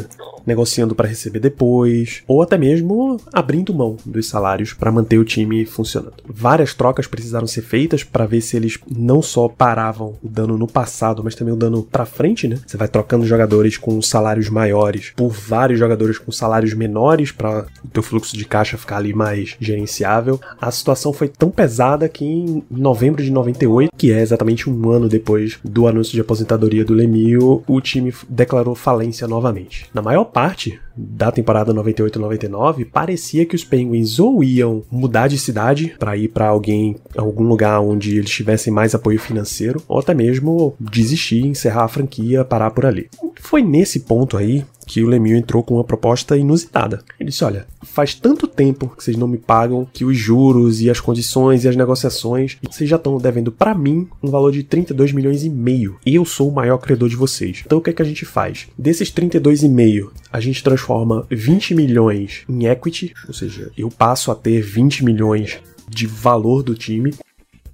[0.46, 5.64] negociando para receber depois, ou até mesmo abrindo mão dos salários para manter o time
[5.64, 6.14] funcionando.
[6.26, 10.66] Várias trocas precisaram ser feitas para ver se eles não só paravam o dano no
[10.66, 12.58] passado, mas também o dano para frente, né?
[12.66, 17.88] Você vai trocando jogadores com salários maiores por vários jogadores com salários menores para o
[17.88, 20.40] teu fluxo de caixa ficar ali mais gerenciável.
[20.60, 25.08] A situação foi tão pesada que em novembro de 98, que é exatamente um ano
[25.08, 29.86] depois do anúncio de aposentadoria do Lemieux, o time declarou falência novamente.
[29.92, 35.94] Na maior parte da temporada 98-99, parecia que os Penguins ou iam mudar de cidade
[35.98, 40.74] para ir para alguém, algum lugar onde eles tivessem mais apoio financeiro, ou até mesmo
[40.78, 43.08] desistir, encerrar a franquia, parar por ali.
[43.40, 47.04] Foi nesse ponto aí que o Lemieux entrou com uma proposta inusitada.
[47.20, 50.90] Ele disse: Olha, faz tanto tempo que vocês não me pagam que os juros e
[50.90, 55.12] as condições e as negociações, vocês já estão devendo para mim um valor de 32
[55.12, 55.96] milhões e meio.
[56.04, 57.62] E eu sou o maior credor de vocês.
[57.64, 58.66] Então o que é que a gente faz?
[58.76, 64.60] Desses 32,5, a gente transforma 20 milhões em equity, ou seja, eu passo a ter
[64.60, 67.14] 20 milhões de valor do time,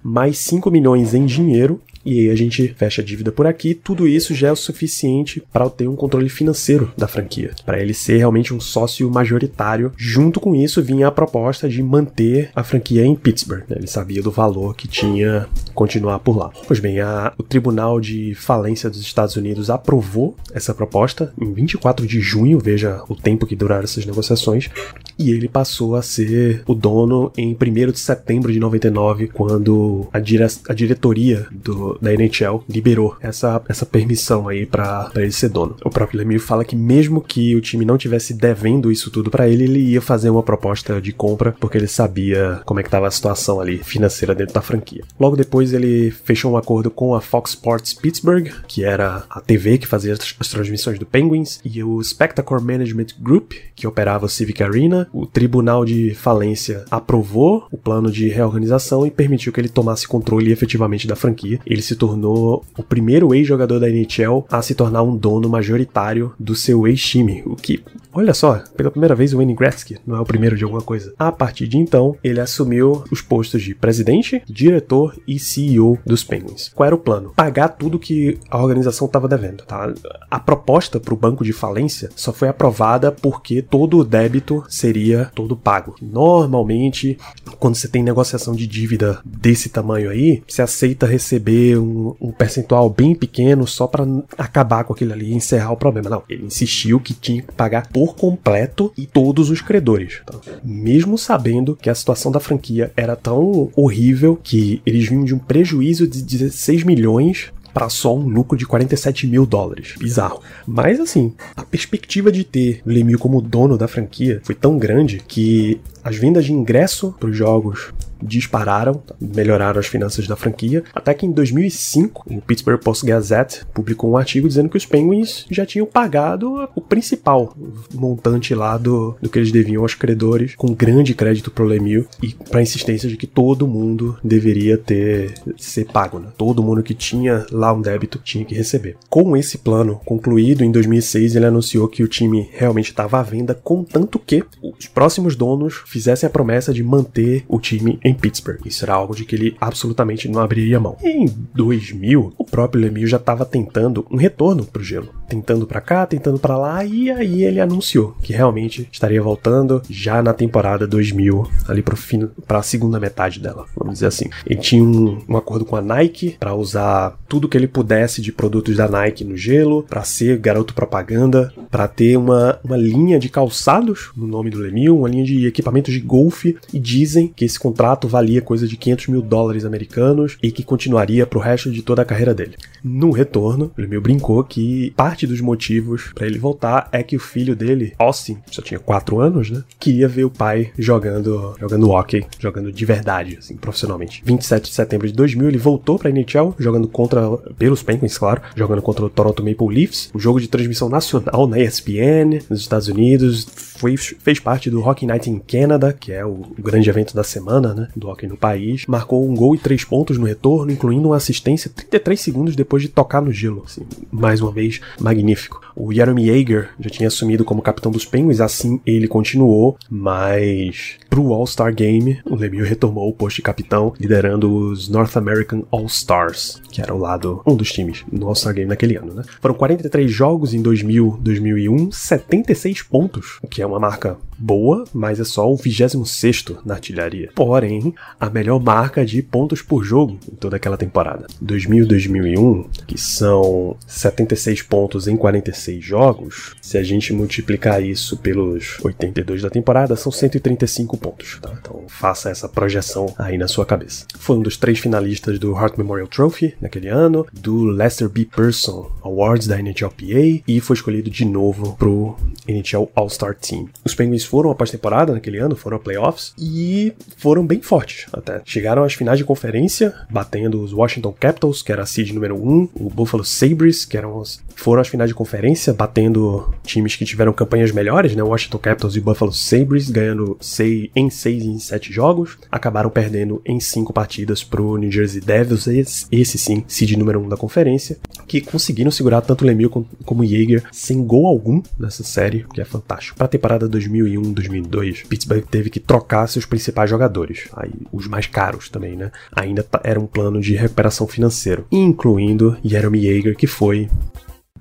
[0.03, 3.73] mais 5 milhões em dinheiro e a gente fecha a dívida por aqui.
[3.73, 7.93] Tudo isso já é o suficiente para ter um controle financeiro da franquia, para ele
[7.93, 9.91] ser realmente um sócio majoritário.
[9.97, 13.63] Junto com isso vinha a proposta de manter a franquia em Pittsburgh.
[13.67, 13.75] Né?
[13.77, 16.49] Ele sabia do valor que tinha continuar por lá.
[16.65, 22.07] Pois bem, a, o Tribunal de Falência dos Estados Unidos aprovou essa proposta em 24
[22.07, 24.69] de junho, veja o tempo que duraram essas negociações,
[25.17, 30.19] e ele passou a ser o dono em 1 de setembro de 99, quando a,
[30.19, 35.75] dire a diretoria do, da NHL liberou essa, essa permissão aí para ele ser dono.
[35.83, 39.47] O próprio Lemieux fala que mesmo que o time não tivesse devendo isso tudo para
[39.47, 43.07] ele, ele ia fazer uma proposta de compra porque ele sabia como é que estava
[43.07, 45.03] a situação ali financeira dentro da franquia.
[45.19, 49.77] Logo depois ele fechou um acordo com a Fox Sports Pittsburgh, que era a TV
[49.77, 54.61] que fazia as transmissões do Penguins, e o Spectacor Management Group, que operava o Civic
[54.61, 60.07] Arena, o Tribunal de Falência aprovou o plano de reorganização e permitiu que ele tomasse
[60.07, 61.59] controle efetivamente da franquia.
[61.65, 66.55] Ele se tornou o primeiro ex-jogador da NHL a se tornar um dono majoritário do
[66.55, 67.83] seu ex-time, o que,
[68.17, 71.13] olha só, pela primeira vez o Wayne Gretzky não é o primeiro de alguma coisa.
[71.19, 76.69] A partir de então, ele assumiu os postos de presidente, diretor e CEO dos Penguins.
[76.73, 77.33] Qual era o plano?
[77.35, 79.93] Pagar tudo que a organização estava devendo, tá?
[80.31, 85.31] A proposta para o banco de falência só foi aprovada porque todo o débito seria
[85.35, 85.95] todo pago.
[86.01, 87.17] Normalmente,
[87.59, 92.89] quando você tem negociação de dívida desse tamanho aí, você aceita receber um, um percentual
[92.89, 94.05] bem pequeno só para
[94.37, 96.09] acabar com aquilo ali e encerrar o problema.
[96.09, 100.21] Não, ele insistiu que tinha que pagar por completo e todos os credores.
[100.25, 100.39] Tá?
[100.63, 105.39] Mesmo sabendo que a situação da franquia era tão horrível que eles vinham de um
[105.39, 109.93] prejuízo de 16 milhões para só um lucro de 47 mil dólares.
[109.99, 110.41] Bizarro.
[110.65, 115.79] Mas assim, a perspectiva de ter Lemieux como dono da franquia foi tão grande que
[116.07, 117.91] as vendas de ingresso para os jogos
[118.21, 124.17] dispararam, melhoraram as finanças da franquia, até que em 2005 o Pittsburgh Post-Gazette publicou um
[124.17, 127.55] artigo dizendo que os Penguins já tinham pagado o principal
[127.93, 132.33] montante lá do, do que eles deviam aos credores, com grande crédito pro Lemieux e
[132.33, 136.29] para insistência de que todo mundo deveria ter ser pago, né?
[136.37, 138.97] Todo mundo que tinha lá um débito tinha que receber.
[139.09, 143.53] Com esse plano concluído em 2006, ele anunciou que o time realmente estava à venda,
[143.53, 148.59] contanto que os próximos donos fizessem a promessa de manter o time em Pittsburgh.
[148.65, 150.95] Isso era algo de que ele absolutamente não abriria mão.
[151.03, 155.81] Em 2000, o próprio Lemieux já estava tentando um retorno para o gelo, tentando para
[155.81, 160.85] cá, tentando para lá, e aí ele anunciou que realmente estaria voltando já na temporada
[160.85, 164.29] 2000, ali para fim, para a segunda metade dela, vamos dizer assim.
[164.45, 168.31] Ele tinha um, um acordo com a Nike para usar tudo que ele pudesse de
[168.31, 173.29] produtos da Nike no gelo, para ser garoto propaganda, para ter uma, uma linha de
[173.29, 175.47] calçados no nome do Lemieux, uma linha de
[175.91, 180.51] de golfe, e dizem que esse contrato valia coisa de 500 mil dólares americanos e
[180.51, 182.55] que continuaria pro resto de toda a carreira dele.
[182.83, 187.55] No retorno, Lemieux brincou que parte dos motivos para ele voltar é que o filho
[187.55, 189.63] dele, Austin, só tinha 4 anos, né?
[189.79, 194.21] Queria ver o pai jogando, jogando hockey, jogando de verdade, assim, profissionalmente.
[194.25, 198.81] 27 de setembro de 2000, ele voltou pra NHL, jogando contra, pelos Penguins, claro, jogando
[198.81, 203.45] contra o Toronto Maple Leafs, o jogo de transmissão nacional na ESPN, nos Estados Unidos,
[203.77, 207.23] foi, fez parte do Hockey Night in Canada, que é o, o grande evento da
[207.23, 207.87] semana, né?
[207.95, 211.71] do hockey no país, marcou um gol e três pontos no retorno, incluindo uma assistência
[211.73, 213.63] 33 segundos depois de tocar no gelo.
[213.65, 215.61] Assim, mais uma vez, magnífico.
[215.75, 221.33] O Jeremy Yeager já tinha assumido como capitão dos Penguins, assim ele continuou, mas pro
[221.33, 226.81] All-Star Game, o Lemieux retomou o posto de capitão, liderando os North American All-Stars, que
[226.81, 229.23] era o lado, um dos times no All-Star Game naquele ano, né?
[229.39, 235.19] Foram 43 jogos em 2000, 2001, 76 pontos, o que é uma marca boa, mas
[235.19, 237.29] é só o 26 na artilharia.
[237.35, 241.27] Porém, a melhor marca de pontos por jogo em toda aquela temporada.
[241.43, 249.41] 2000-2001, que são 76 pontos em 46 jogos, se a gente multiplicar isso pelos 82
[249.41, 251.39] da temporada, são 135 pontos.
[251.41, 251.53] Tá?
[251.59, 254.05] Então faça essa projeção aí na sua cabeça.
[254.17, 258.25] Foi um dos três finalistas do Hart Memorial Trophy naquele ano, do Lester B.
[258.25, 262.15] Person Awards da NHLPA e foi escolhido de novo pro
[262.47, 263.69] NHL All-Star Team.
[263.83, 268.41] Os Penguins foram à pós-temporada naquele ano, foram a playoffs e foram bem fortes até.
[268.45, 272.69] Chegaram às finais de conferência, batendo os Washington Capitals, que era a seed número 1,
[272.75, 277.33] o Buffalo Sabres, que eram os, foram às finais de conferência, batendo times que tiveram
[277.33, 278.23] campanhas melhores, né?
[278.23, 283.41] Washington Capitals e Buffalo Sabres, ganhando sei, em 6 e em 7 jogos, acabaram perdendo
[283.45, 287.97] em 5 partidas pro New Jersey Devils, esse, esse sim, seed número 1 da conferência,
[288.27, 289.71] que conseguiram segurar tanto Lemieux
[290.05, 293.17] como Jaeger sem gol algum nessa série, que é fantástico.
[293.17, 298.69] Para a temporada 2001-2002, Pittsburgh teve que trocar seus principais jogadores, aí os mais caros
[298.69, 299.11] também, né?
[299.35, 303.89] Ainda era um plano de recuperação financeiro, incluindo Jeremy Jaeger, que foi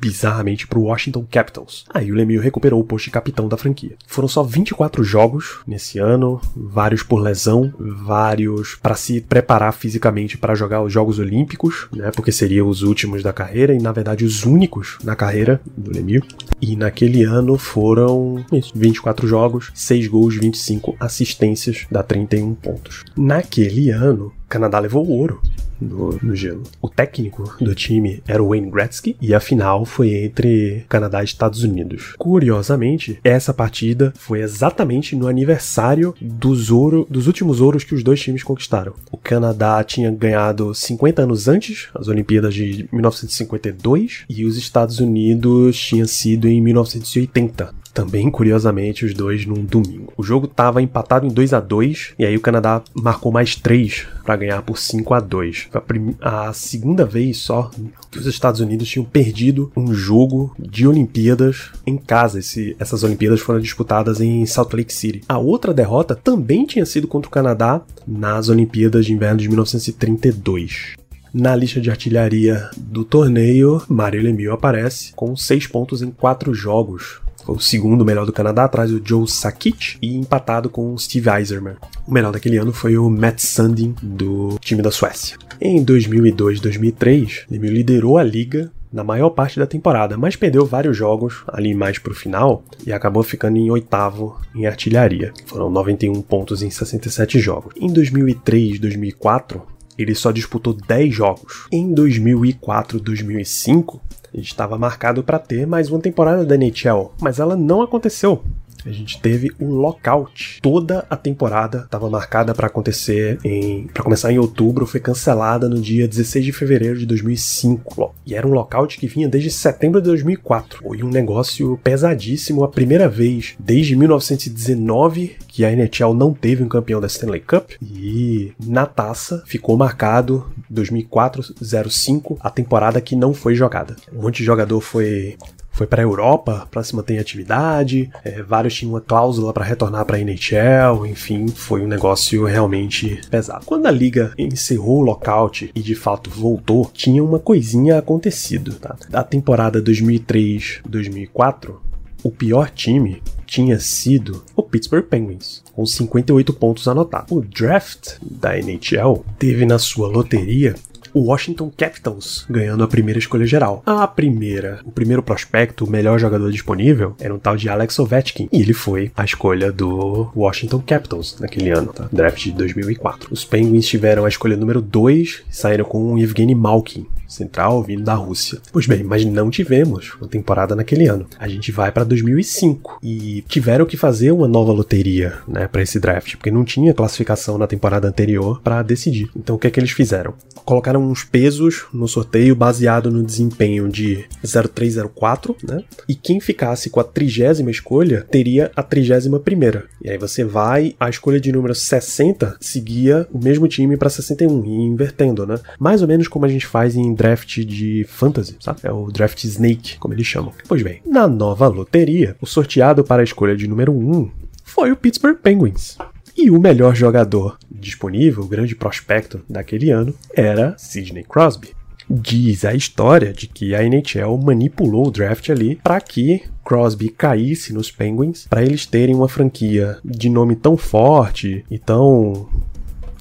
[0.06, 1.84] bizarramente para o Washington Capitals.
[1.92, 3.96] Aí o Lemieux recuperou o posto de capitão da franquia.
[4.06, 10.54] Foram só 24 jogos nesse ano, vários por lesão, vários para se preparar fisicamente para
[10.54, 14.44] jogar os Jogos Olímpicos, né, porque seriam os últimos da carreira e na verdade os
[14.44, 16.24] únicos na carreira do Lemieux.
[16.60, 23.02] E naquele ano foram isso, 24 jogos, 6 gols, 25 assistências, dá 31 pontos.
[23.16, 25.40] Naquele ano, Canadá levou ouro
[25.80, 26.62] no, gelo.
[26.80, 31.24] O técnico do time era o Wayne Gretzky e a final foi entre Canadá e
[31.24, 32.14] Estados Unidos.
[32.18, 38.20] Curiosamente, essa partida foi exatamente no aniversário dos, ouro, dos últimos ouros que os dois
[38.20, 38.94] times conquistaram.
[39.10, 45.78] O Canadá tinha ganhado 50 anos antes, as Olimpíadas de 1952, e os Estados Unidos
[45.78, 50.12] tinha sido em 1980 Também, curiosamente, os dois num domingo.
[50.18, 54.06] O jogo estava empatado em 2 a 2 e aí o Canadá marcou mais 3
[54.22, 56.14] para ganhar por 5 a 2 Foi a, prim...
[56.20, 57.70] a segunda vez só
[58.10, 62.38] que os Estados Unidos tinham perdido um jogo de Olimpíadas em casa.
[62.38, 62.76] Esse...
[62.78, 65.22] essas Olimpíadas foram disputadas em Salt Lake City.
[65.26, 70.96] A outra derrota também tinha sido contra o Canadá nas Olimpíadas de Inverno de 1932.
[71.32, 77.24] Na lista de artilharia do torneio, Mario Lemieux aparece com 6 pontos em 4 jogos.
[77.46, 81.76] O segundo melhor do Canadá, atrás do Joe Sakic e empatado com o Steve Eiserman.
[82.06, 85.36] O melhor daquele ano foi o Matt Sundin do time da Suécia.
[85.60, 91.44] Em 2002-2003, Lemieux liderou a liga na maior parte da temporada, mas perdeu vários jogos
[91.48, 95.32] ali mais pro final e acabou ficando em oitavo em artilharia.
[95.44, 97.74] Foram 91 pontos em 67 jogos.
[97.76, 99.60] Em 2003-2004,
[99.98, 101.66] ele só disputou 10 jogos.
[101.72, 104.00] Em 2004-2005,
[104.34, 108.42] estava marcado para ter mais uma temporada da NHL, mas ela não aconteceu.
[108.84, 110.60] A gente teve um lockout.
[110.60, 115.80] Toda a temporada estava marcada para acontecer em para começar em outubro, foi cancelada no
[115.80, 118.14] dia 16 de fevereiro de 2005.
[118.26, 120.80] E era um lockout que vinha desde setembro de 2004.
[120.82, 126.68] Foi um negócio pesadíssimo, a primeira vez desde 1919 que a NHL não teve um
[126.68, 133.54] campeão da Stanley Cup e na taça ficou marcado 2004-05, a temporada que não foi
[133.54, 133.96] jogada.
[134.12, 135.36] Um monte de jogador foi
[135.76, 138.10] foi para a Europa para se manter em atividade.
[138.24, 141.06] É, vários tinham uma cláusula para retornar para a NHL.
[141.06, 143.66] Enfim, foi um negócio realmente pesado.
[143.66, 148.74] Quando a liga encerrou o lockout e de fato voltou, tinha uma coisinha acontecido.
[148.76, 148.96] Tá?
[149.10, 151.74] Da temporada 2003-2004,
[152.22, 157.30] o pior time tinha sido o Pittsburgh Penguins, com 58 pontos anotados.
[157.30, 160.74] O draft da NHL teve na sua loteria
[161.16, 163.82] o Washington Capitals ganhando a primeira escolha geral.
[163.86, 168.50] A primeira, o primeiro prospecto, o melhor jogador disponível, era um tal de Alex Ovechkin,
[168.52, 172.06] e ele foi a escolha do Washington Capitals naquele ano, tá?
[172.12, 173.32] Draft de 2004.
[173.32, 178.02] Os Penguins tiveram a escolha número 2 e saíram com o Evgeny Malkin, central vindo
[178.02, 178.58] da Rússia.
[178.72, 181.26] Pois bem, mas não tivemos uma temporada naquele ano.
[181.38, 185.98] A gente vai para 2005 e tiveram que fazer uma nova loteria, né, para esse
[185.98, 189.30] draft, porque não tinha classificação na temporada anterior para decidir.
[189.34, 190.34] Então o que é que eles fizeram?
[190.64, 195.82] Colocaram uns pesos no sorteio baseado no desempenho de 0304, né?
[196.08, 199.84] E quem ficasse com a trigésima escolha teria a trigésima primeira.
[200.02, 204.64] E aí você vai, a escolha de número 60 seguia o mesmo time para 61
[204.64, 205.58] e invertendo, né?
[205.78, 208.80] Mais ou menos como a gente faz em draft de fantasy, sabe?
[208.82, 210.52] É o draft snake, como eles chamam.
[210.68, 214.30] Pois bem, na nova loteria, o sorteado para a escolha de número 1
[214.64, 215.96] foi o Pittsburgh Penguins.
[216.36, 221.70] E o melhor jogador disponível, o grande prospecto daquele ano, era Sidney Crosby.
[222.08, 227.72] Diz a história de que a NHL manipulou o draft ali para que Crosby caísse
[227.72, 232.48] nos Penguins, para eles terem uma franquia de nome tão forte e tão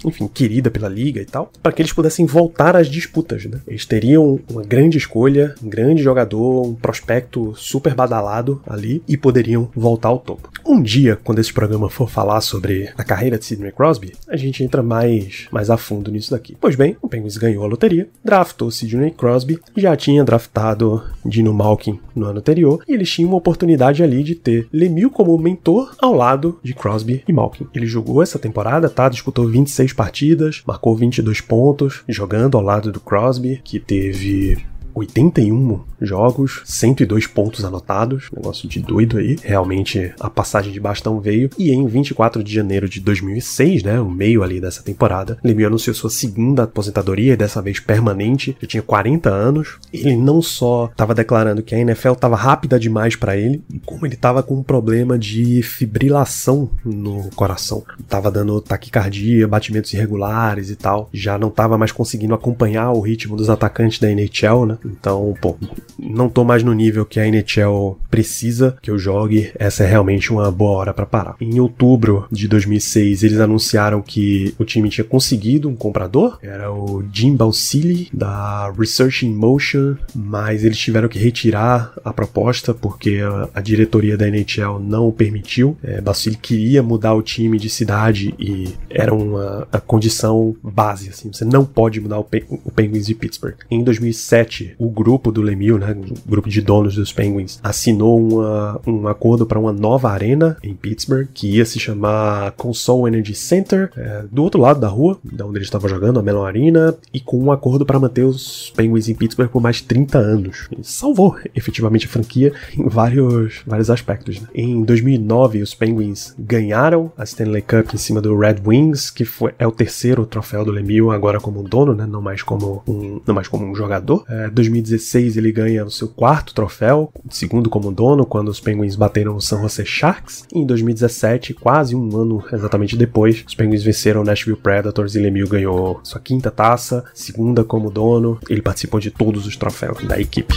[0.05, 3.59] enfim, querida pela liga e tal, para que eles pudessem voltar às disputas, né?
[3.67, 9.69] Eles teriam uma grande escolha, um grande jogador, um prospecto super badalado ali e poderiam
[9.75, 10.49] voltar ao topo.
[10.65, 14.63] Um dia, quando esse programa for falar sobre a carreira de Sidney Crosby, a gente
[14.63, 16.57] entra mais, mais a fundo nisso daqui.
[16.59, 21.99] Pois bem, o Penguins ganhou a loteria, draftou Sidney Crosby, já tinha draftado Dino Malkin
[22.15, 26.13] no ano anterior, e eles tinham uma oportunidade ali de ter Lemieux como mentor ao
[26.13, 27.67] lado de Crosby e Malkin.
[27.73, 29.09] Ele jogou essa temporada, tá?
[29.09, 34.63] Disputou 26 partidas, marcou 22 pontos, jogando ao lado do Crosby, que teve
[34.95, 39.37] 81 jogos, 102 pontos anotados, negócio de doido aí.
[39.43, 41.49] Realmente a passagem de bastão veio.
[41.57, 45.93] E em 24 de janeiro de 2006, né, o meio ali dessa temporada, Lemieux anunciou
[45.93, 48.55] sua segunda aposentadoria, dessa vez permanente.
[48.61, 49.77] Já tinha 40 anos.
[49.91, 54.15] Ele não só estava declarando que a NFL estava rápida demais para ele, como ele
[54.15, 57.83] estava com um problema de fibrilação no coração.
[58.07, 61.09] Tava dando taquicardia, batimentos irregulares e tal.
[61.11, 64.77] Já não estava mais conseguindo acompanhar o ritmo dos atacantes da NHL, né?
[64.85, 65.55] Então, pô,
[65.99, 69.51] não tô mais no nível que a NHL precisa que eu jogue.
[69.55, 71.35] Essa é realmente uma boa hora para parar.
[71.39, 76.37] Em outubro de 2006, eles anunciaram que o time tinha conseguido um comprador.
[76.41, 82.73] Era o Jim Balsillie da Research in Motion, mas eles tiveram que retirar a proposta
[82.73, 83.19] porque
[83.53, 85.77] a, diretoria da NHL não o permitiu.
[85.83, 91.45] É, Balsillie queria mudar o time de cidade e era uma condição base, assim, você
[91.45, 93.55] não pode mudar o, Pe o Penguins de Pittsburgh.
[93.69, 98.81] Em 2007, o grupo do Lemieux, né, o grupo de donos dos Penguins, assinou uma,
[98.85, 103.91] um acordo para uma nova arena em Pittsburgh, que ia se chamar Console Energy Center,
[103.95, 107.19] é, do outro lado da rua, da onde eles estavam jogando, a Mellon Arena, e
[107.19, 110.67] com um acordo para manter os Penguins em Pittsburgh por mais de 30 anos.
[110.77, 114.39] E salvou efetivamente a franquia em vários, vários aspectos.
[114.39, 114.47] Né?
[114.53, 119.53] Em 2009, os Penguins ganharam a Stanley Cup em cima do Red Wings, que foi,
[119.57, 122.05] é o terceiro troféu do Lemieux, agora como dono, né?
[122.05, 124.23] não mais como um, não mais como um jogador.
[124.29, 129.35] É, 2016 ele ganha o seu quarto troféu, segundo como dono, quando os Penguins bateram
[129.35, 130.45] o San Jose Sharks.
[130.53, 135.19] E em 2017, quase um ano exatamente depois, os Penguins venceram o Nashville Predators e
[135.19, 138.39] Lemieux ganhou sua quinta taça, segunda como dono.
[138.49, 140.55] Ele participou de todos os troféus da equipe.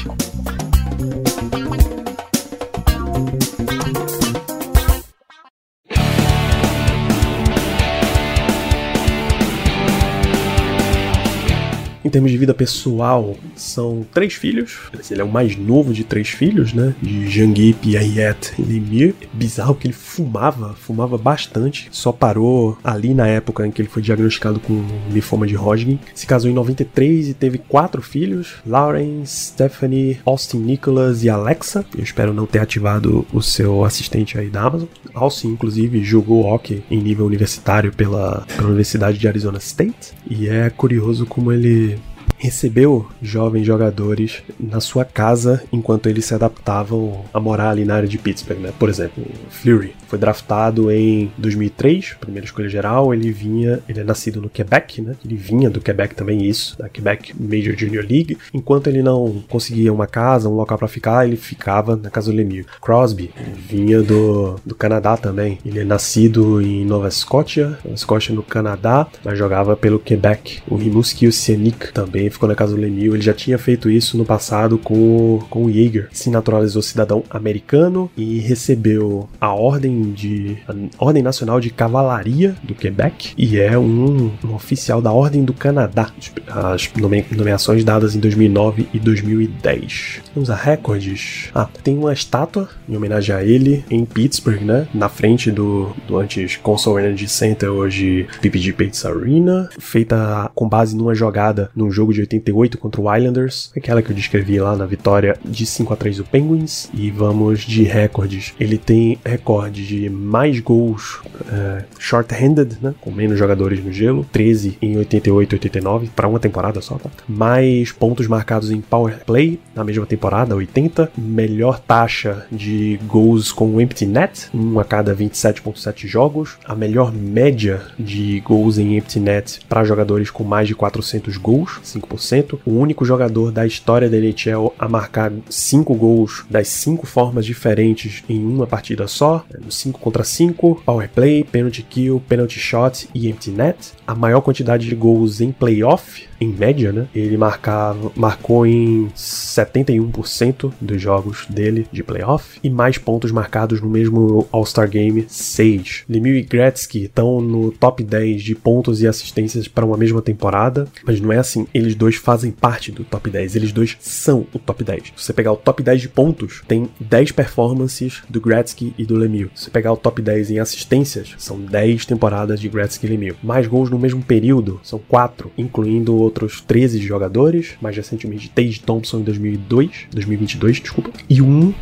[12.08, 14.78] Em termos de vida pessoal, são três filhos.
[15.10, 16.94] Ele é o mais novo de três filhos, né?
[17.02, 19.14] De Jean-Guy, Pierrette e Lemire.
[19.30, 21.86] Bizarro que ele fumava, fumava bastante.
[21.90, 26.00] Só parou ali na época em que ele foi diagnosticado com linfoma de Hodgkin.
[26.14, 31.84] Se casou em 93 e teve quatro filhos: Lauren, Stephanie, Austin Nicholas e Alexa.
[31.94, 34.88] Eu espero não ter ativado o seu assistente aí da Amazon.
[35.12, 40.14] Austin, inclusive, jogou hockey em nível universitário pela, pela Universidade de Arizona State.
[40.26, 41.98] E é curioso como ele
[42.36, 48.08] recebeu jovens jogadores na sua casa enquanto eles se adaptavam a morar ali na área
[48.08, 48.72] de Pittsburgh, né?
[48.78, 54.40] Por exemplo, Fleury foi draftado em 2003, primeira escolha geral, ele vinha, ele é nascido
[54.40, 55.14] no Quebec, né?
[55.24, 58.38] Ele vinha do Quebec também isso, da Quebec Major Junior League.
[58.54, 62.36] Enquanto ele não conseguia uma casa, um local para ficar, ele ficava na casa do
[62.36, 62.66] Lemieux.
[62.80, 65.58] Crosby vinha do, do Canadá também.
[65.64, 70.62] Ele é nascido em Nova Escócia, Nova Escócia no Canadá, mas jogava pelo Quebec.
[70.68, 73.14] O Rimouski Oceanic também ficou na casa do Lemieux.
[73.14, 76.08] Ele já tinha feito isso no passado com, com o Jaeger.
[76.12, 82.74] Se naturalizou cidadão americano e recebeu a ordem de a Ordem Nacional de Cavalaria do
[82.74, 86.10] Quebec e é um, um oficial da Ordem do Canadá.
[86.46, 90.22] As nome, nomeações dadas em 2009 e 2010.
[90.34, 91.50] Vamos a recordes.
[91.54, 94.88] Ah, tem uma estátua em homenagem a ele em Pittsburgh, né?
[94.94, 100.96] Na frente do, do antes Console Energy Center, hoje PPG Paints Arena, feita com base
[100.96, 104.86] numa jogada num jogo de 88 contra o Islanders, aquela que eu descrevi lá na
[104.86, 106.90] vitória de 5 a 3 do Penguins.
[106.94, 108.54] E vamos de recordes.
[108.58, 114.78] Ele tem recorde de mais gols uh, short-handed, né, com menos jogadores no gelo, 13
[114.80, 117.10] em 88 e 89, para uma temporada só, tá?
[117.28, 121.12] Mais pontos marcados em power play na mesma temporada, 80.
[121.16, 126.56] Melhor taxa de gols com empty net, 1 a cada 27.7 jogos.
[126.64, 131.80] A melhor média de gols em empty net para jogadores com mais de 400 gols,
[132.00, 132.58] 5%.
[132.64, 138.22] O único jogador da história da NHL a marcar 5 gols das 5 formas diferentes
[138.28, 143.28] em uma partida só, no 5 contra 5, power play, penalty kill, penalty shot e
[143.28, 143.92] empty net.
[144.06, 147.06] A maior quantidade de gols em playoff em média, né?
[147.14, 153.88] Ele marcava, marcou em 71% dos jogos dele de playoff e mais pontos marcados no
[153.88, 156.04] mesmo All-Star Game, 6.
[156.08, 160.86] Lemieux e Gretzky estão no top 10 de pontos e assistências para uma mesma temporada,
[161.04, 164.58] mas não é assim, eles dois fazem parte do top 10, eles dois são o
[164.58, 165.12] top 10.
[165.16, 169.16] Se você pegar o top 10 de pontos, tem 10 performances do Gretzky e do
[169.16, 169.50] Lemieux.
[169.54, 173.36] Se você pegar o top 10 em assistências, são 10 temporadas de Gretzky e Lemieux.
[173.42, 179.20] Mais gols no mesmo período, são 4, incluindo outros 13 jogadores, mais recentemente Tage Thompson
[179.20, 181.72] em 2002, 2022, desculpa, e um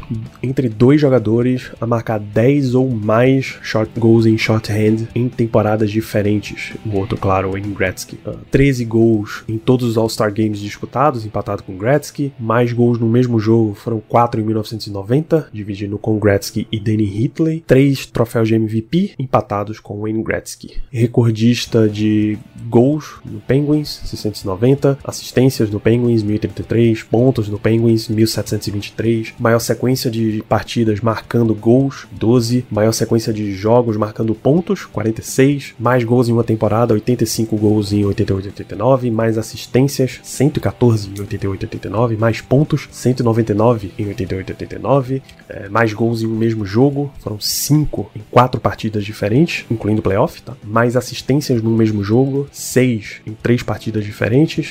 [0.42, 6.74] entre dois jogadores a marcar 10 ou mais short goals em shorthand em temporadas diferentes.
[6.84, 8.18] O outro, claro, em Gretzky.
[8.26, 12.32] Uh, 13 gols em todos os All-Star Games disputados, empatado com Gretzky.
[12.38, 17.64] Mais gols no mesmo jogo foram 4 em 1990, dividindo com Gretzky e Danny Hitley.
[17.66, 20.74] 3 troféus de MVP, empatados com Wayne Gretzky.
[20.90, 22.38] Recordista de
[22.68, 24.00] gols no Penguins,
[24.36, 32.06] 690, assistências no Penguins, 1033, pontos no Penguins, 1723, maior sequência de partidas marcando gols,
[32.12, 37.92] 12, maior sequência de jogos marcando pontos, 46, mais gols em uma temporada, 85 gols
[37.92, 45.22] em 88 89, mais assistências, 114 em 88 89, mais pontos, 199 em 88 89,
[45.48, 50.42] é, mais gols em um mesmo jogo, foram 5 em 4 partidas diferentes, incluindo playoff,
[50.42, 50.54] tá?
[50.64, 54.25] mais assistências no mesmo jogo, 6 em 3 partidas diferentes,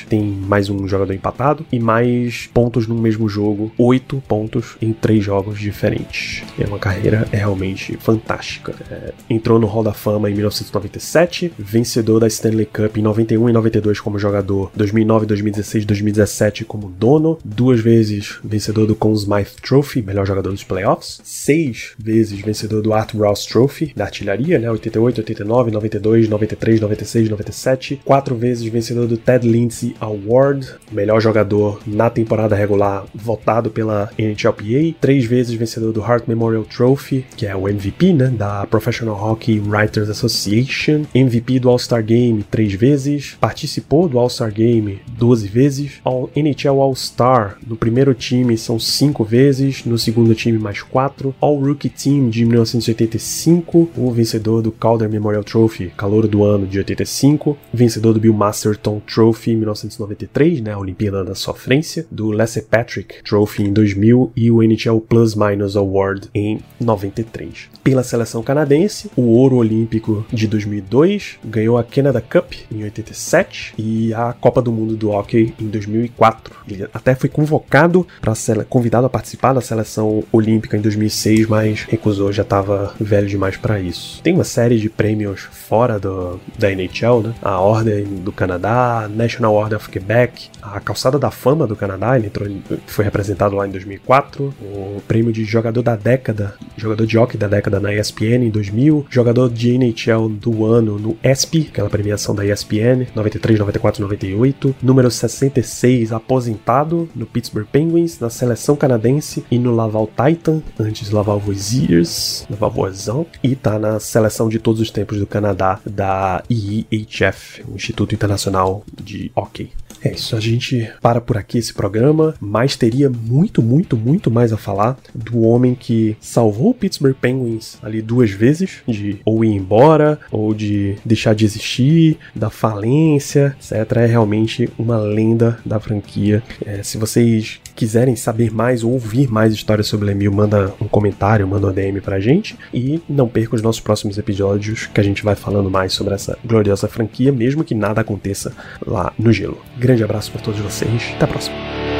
[0.08, 5.24] tem mais um jogador empatado, e mais pontos no mesmo jogo, 8 pontos em 3
[5.24, 6.42] jogos diferentes.
[6.58, 8.74] É uma carreira realmente fantástica.
[8.90, 13.52] É, entrou no Hall da Fama em 1997, vencedor da Stanley Cup em 91 e
[13.52, 19.56] 92 como jogador, 2009 2009, 2016, 2017 como dono, duas vezes vencedor do Conn Smythe
[19.62, 24.70] Trophy, melhor jogador dos playoffs, seis vezes vencedor do Art Rouse Trophy, da artilharia, né,
[24.70, 31.80] 88, 89, 92, 93, 96, 97, quatro vezes vencedor do Ted Lindsay Award, melhor jogador
[31.86, 37.54] na temporada regular, votado pela NHLPA, três vezes vencedor do Hart Memorial Trophy, que é
[37.54, 44.08] o MVP, né, da Professional Hockey Writers Association, MVP do All-Star Game três vezes, participou
[44.08, 49.98] do All-Star Game 12 vezes, All NHL All-Star no primeiro time são cinco vezes, no
[49.98, 56.26] segundo time mais quatro, All-Rookie Team de 1985, o vencedor do Calder Memorial Trophy, calor
[56.26, 61.34] do ano de 85, vencedor do Bill Masterton Trophy em 1993, né, a Olimpíada da
[61.34, 67.68] Sofrência, do Leslie Patrick Trophy em 2000 e o NHL Plus Minus Award em 93.
[67.82, 74.12] Pela seleção canadense, o ouro olímpico de 2002 ganhou a Canada Cup em 87 e
[74.12, 76.54] a Copa do Mundo do Hockey em 2004.
[76.68, 78.34] Ele até foi convocado para
[78.68, 83.80] convidado a participar da seleção olímpica em 2006, mas recusou, já estava velho demais para
[83.80, 84.20] isso.
[84.22, 87.34] Tem uma série de prêmios fora do, da NHL, né?
[87.42, 92.28] A Ordem do Canadá, National Order of Quebec, a Calçada da Fama do Canadá, ele
[92.28, 92.48] entrou,
[92.86, 97.48] foi representado lá em 2004, o prêmio de jogador da década, jogador de hockey da
[97.48, 102.46] década na ESPN em 2000, jogador de NHL do ano no ESPY, aquela premiação da
[102.46, 109.74] ESPN, 93, 94, 98, número 66 aposentado no Pittsburgh Penguins, na seleção canadense e no
[109.74, 115.18] Laval Titan, antes Laval Voisiers, Laval Voisin, e tá na seleção de todos os tempos
[115.18, 119.70] do Canadá da IIHF, Instituto Internacional de Hockey.
[120.06, 124.52] É isso, a gente para por aqui esse programa, mas teria muito, muito, muito mais
[124.52, 129.50] a falar do homem que salvou o Pittsburgh Penguins ali duas vezes, de ou ir
[129.50, 133.96] embora, ou de deixar de existir, da falência, etc.
[133.96, 136.40] É realmente uma lenda da franquia.
[136.64, 140.88] É, se vocês quiserem saber mais ou ouvir mais histórias sobre o Lemieux, manda um
[140.88, 142.56] comentário, manda um DM pra gente.
[142.72, 146.38] E não perca os nossos próximos episódios, que a gente vai falando mais sobre essa
[146.44, 148.52] gloriosa franquia, mesmo que nada aconteça
[148.84, 149.60] lá no gelo
[149.96, 151.12] grande abraço para todos vocês.
[151.16, 151.95] Até a próxima.